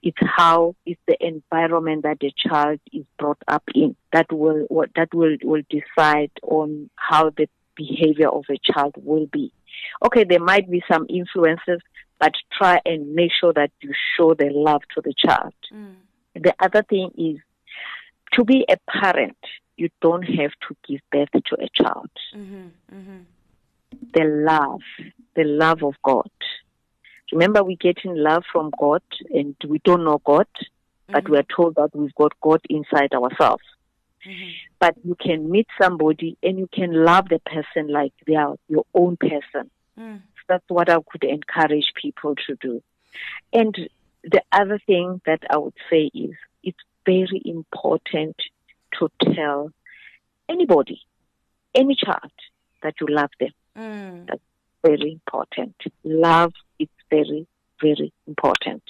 It's 0.06 0.16
how 0.36 0.76
it's 0.86 1.00
the 1.08 1.16
environment 1.20 2.04
that 2.04 2.20
the 2.20 2.32
child 2.36 2.78
is 2.92 3.04
brought 3.18 3.42
up 3.48 3.64
in 3.74 3.96
that 4.12 4.30
will 4.30 4.64
that 4.94 5.12
will 5.12 5.36
will 5.42 5.62
decide 5.68 6.30
on 6.44 6.90
how 6.94 7.30
the 7.30 7.48
behavior 7.74 8.28
of 8.28 8.44
a 8.48 8.72
child 8.72 8.94
will 9.02 9.26
be. 9.26 9.52
Okay, 10.04 10.22
there 10.22 10.38
might 10.38 10.70
be 10.70 10.80
some 10.88 11.06
influences, 11.08 11.80
but 12.20 12.34
try 12.56 12.80
and 12.86 13.16
make 13.16 13.32
sure 13.40 13.52
that 13.52 13.72
you 13.80 13.92
show 14.16 14.32
the 14.34 14.48
love 14.52 14.82
to 14.94 15.00
the 15.00 15.12
child. 15.12 15.54
Mm. 15.74 15.96
The 16.36 16.54
other 16.60 16.84
thing 16.84 17.10
is 17.18 17.38
to 18.34 18.44
be 18.44 18.64
a 18.68 18.76
parent, 18.88 19.38
you 19.76 19.88
don't 20.00 20.22
have 20.22 20.52
to 20.68 20.76
give 20.86 21.00
birth 21.10 21.32
to 21.32 21.56
a 21.60 21.68
child. 21.74 22.10
Mm-hmm, 22.32 22.96
mm-hmm. 22.96 23.18
The 24.14 24.24
love, 24.24 24.82
the 25.34 25.42
love 25.42 25.82
of 25.82 25.94
God 26.04 26.30
Remember, 27.32 27.64
we're 27.64 27.76
getting 27.76 28.14
love 28.14 28.44
from 28.52 28.70
God 28.78 29.02
and 29.30 29.56
we 29.66 29.78
don't 29.80 30.04
know 30.04 30.20
God, 30.24 30.46
mm-hmm. 30.56 31.12
but 31.12 31.28
we 31.28 31.38
are 31.38 31.46
told 31.54 31.74
that 31.76 31.94
we've 31.94 32.14
got 32.14 32.32
God 32.40 32.60
inside 32.68 33.12
ourselves. 33.12 33.64
Mm-hmm. 34.26 34.50
But 34.80 34.94
you 35.04 35.16
can 35.20 35.50
meet 35.50 35.66
somebody 35.80 36.36
and 36.42 36.58
you 36.58 36.68
can 36.72 37.04
love 37.04 37.28
the 37.28 37.38
person 37.40 37.88
like 37.92 38.12
they 38.26 38.34
are 38.34 38.56
your 38.68 38.84
own 38.94 39.16
person. 39.16 39.70
Mm. 39.98 40.22
That's 40.48 40.64
what 40.68 40.88
I 40.88 40.98
could 41.10 41.24
encourage 41.24 41.92
people 42.00 42.34
to 42.46 42.56
do. 42.60 42.82
And 43.52 43.76
the 44.22 44.42
other 44.52 44.80
thing 44.86 45.20
that 45.26 45.40
I 45.50 45.58
would 45.58 45.74
say 45.90 46.10
is 46.14 46.34
it's 46.62 46.78
very 47.04 47.42
important 47.44 48.36
to 48.98 49.10
tell 49.34 49.72
anybody, 50.48 51.00
any 51.74 51.96
child, 51.96 52.32
that 52.82 52.94
you 53.00 53.06
love 53.08 53.30
them. 53.40 53.50
Mm. 53.76 54.26
That's 54.28 54.42
very 54.84 55.12
important. 55.12 55.74
Love 56.04 56.52
very, 57.10 57.46
very 57.80 58.12
important. 58.26 58.82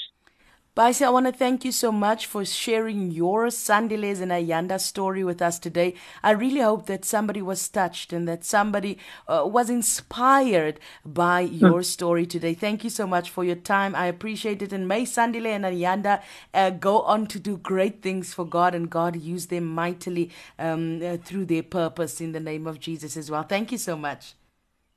Baisi, 0.76 1.06
I 1.06 1.08
want 1.08 1.24
to 1.24 1.32
thank 1.32 1.64
you 1.64 1.72
so 1.72 1.90
much 1.90 2.26
for 2.26 2.44
sharing 2.44 3.10
your 3.10 3.46
Sandiles 3.46 4.20
and 4.20 4.30
Ayanda 4.30 4.78
story 4.78 5.24
with 5.24 5.40
us 5.40 5.58
today. 5.58 5.94
I 6.22 6.32
really 6.32 6.60
hope 6.60 6.84
that 6.84 7.02
somebody 7.02 7.40
was 7.40 7.66
touched 7.66 8.12
and 8.12 8.28
that 8.28 8.44
somebody 8.44 8.98
uh, 9.26 9.44
was 9.46 9.70
inspired 9.70 10.78
by 11.02 11.46
hmm. 11.46 11.54
your 11.64 11.82
story 11.82 12.26
today. 12.26 12.52
Thank 12.52 12.84
you 12.84 12.90
so 12.90 13.06
much 13.06 13.30
for 13.30 13.42
your 13.42 13.56
time. 13.56 13.94
I 13.94 14.04
appreciate 14.04 14.60
it. 14.60 14.70
And 14.70 14.86
may 14.86 15.06
Sandile 15.06 15.46
and 15.46 15.64
Ayanda 15.64 16.20
uh, 16.52 16.68
go 16.68 17.00
on 17.00 17.26
to 17.28 17.40
do 17.40 17.56
great 17.56 18.02
things 18.02 18.34
for 18.34 18.44
God 18.44 18.74
and 18.74 18.90
God 18.90 19.16
use 19.16 19.46
them 19.46 19.64
mightily 19.64 20.30
um, 20.58 21.02
uh, 21.02 21.16
through 21.16 21.46
their 21.46 21.62
purpose 21.62 22.20
in 22.20 22.32
the 22.32 22.40
name 22.40 22.66
of 22.66 22.80
Jesus 22.80 23.16
as 23.16 23.30
well. 23.30 23.44
Thank 23.44 23.72
you 23.72 23.78
so 23.78 23.96
much. 23.96 24.34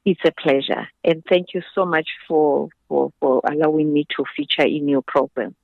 It's 0.04 0.20
a 0.26 0.34
pleasure. 0.34 0.90
And 1.06 1.24
thank 1.30 1.54
you 1.54 1.62
so 1.74 1.86
much 1.86 2.10
for, 2.28 2.68
for, 2.90 3.14
for 3.22 3.42
allowing 3.50 3.94
me 3.94 4.06
to 4.18 4.26
feature 4.36 4.66
in 4.66 4.90
your 4.90 5.04
program. 5.04 5.56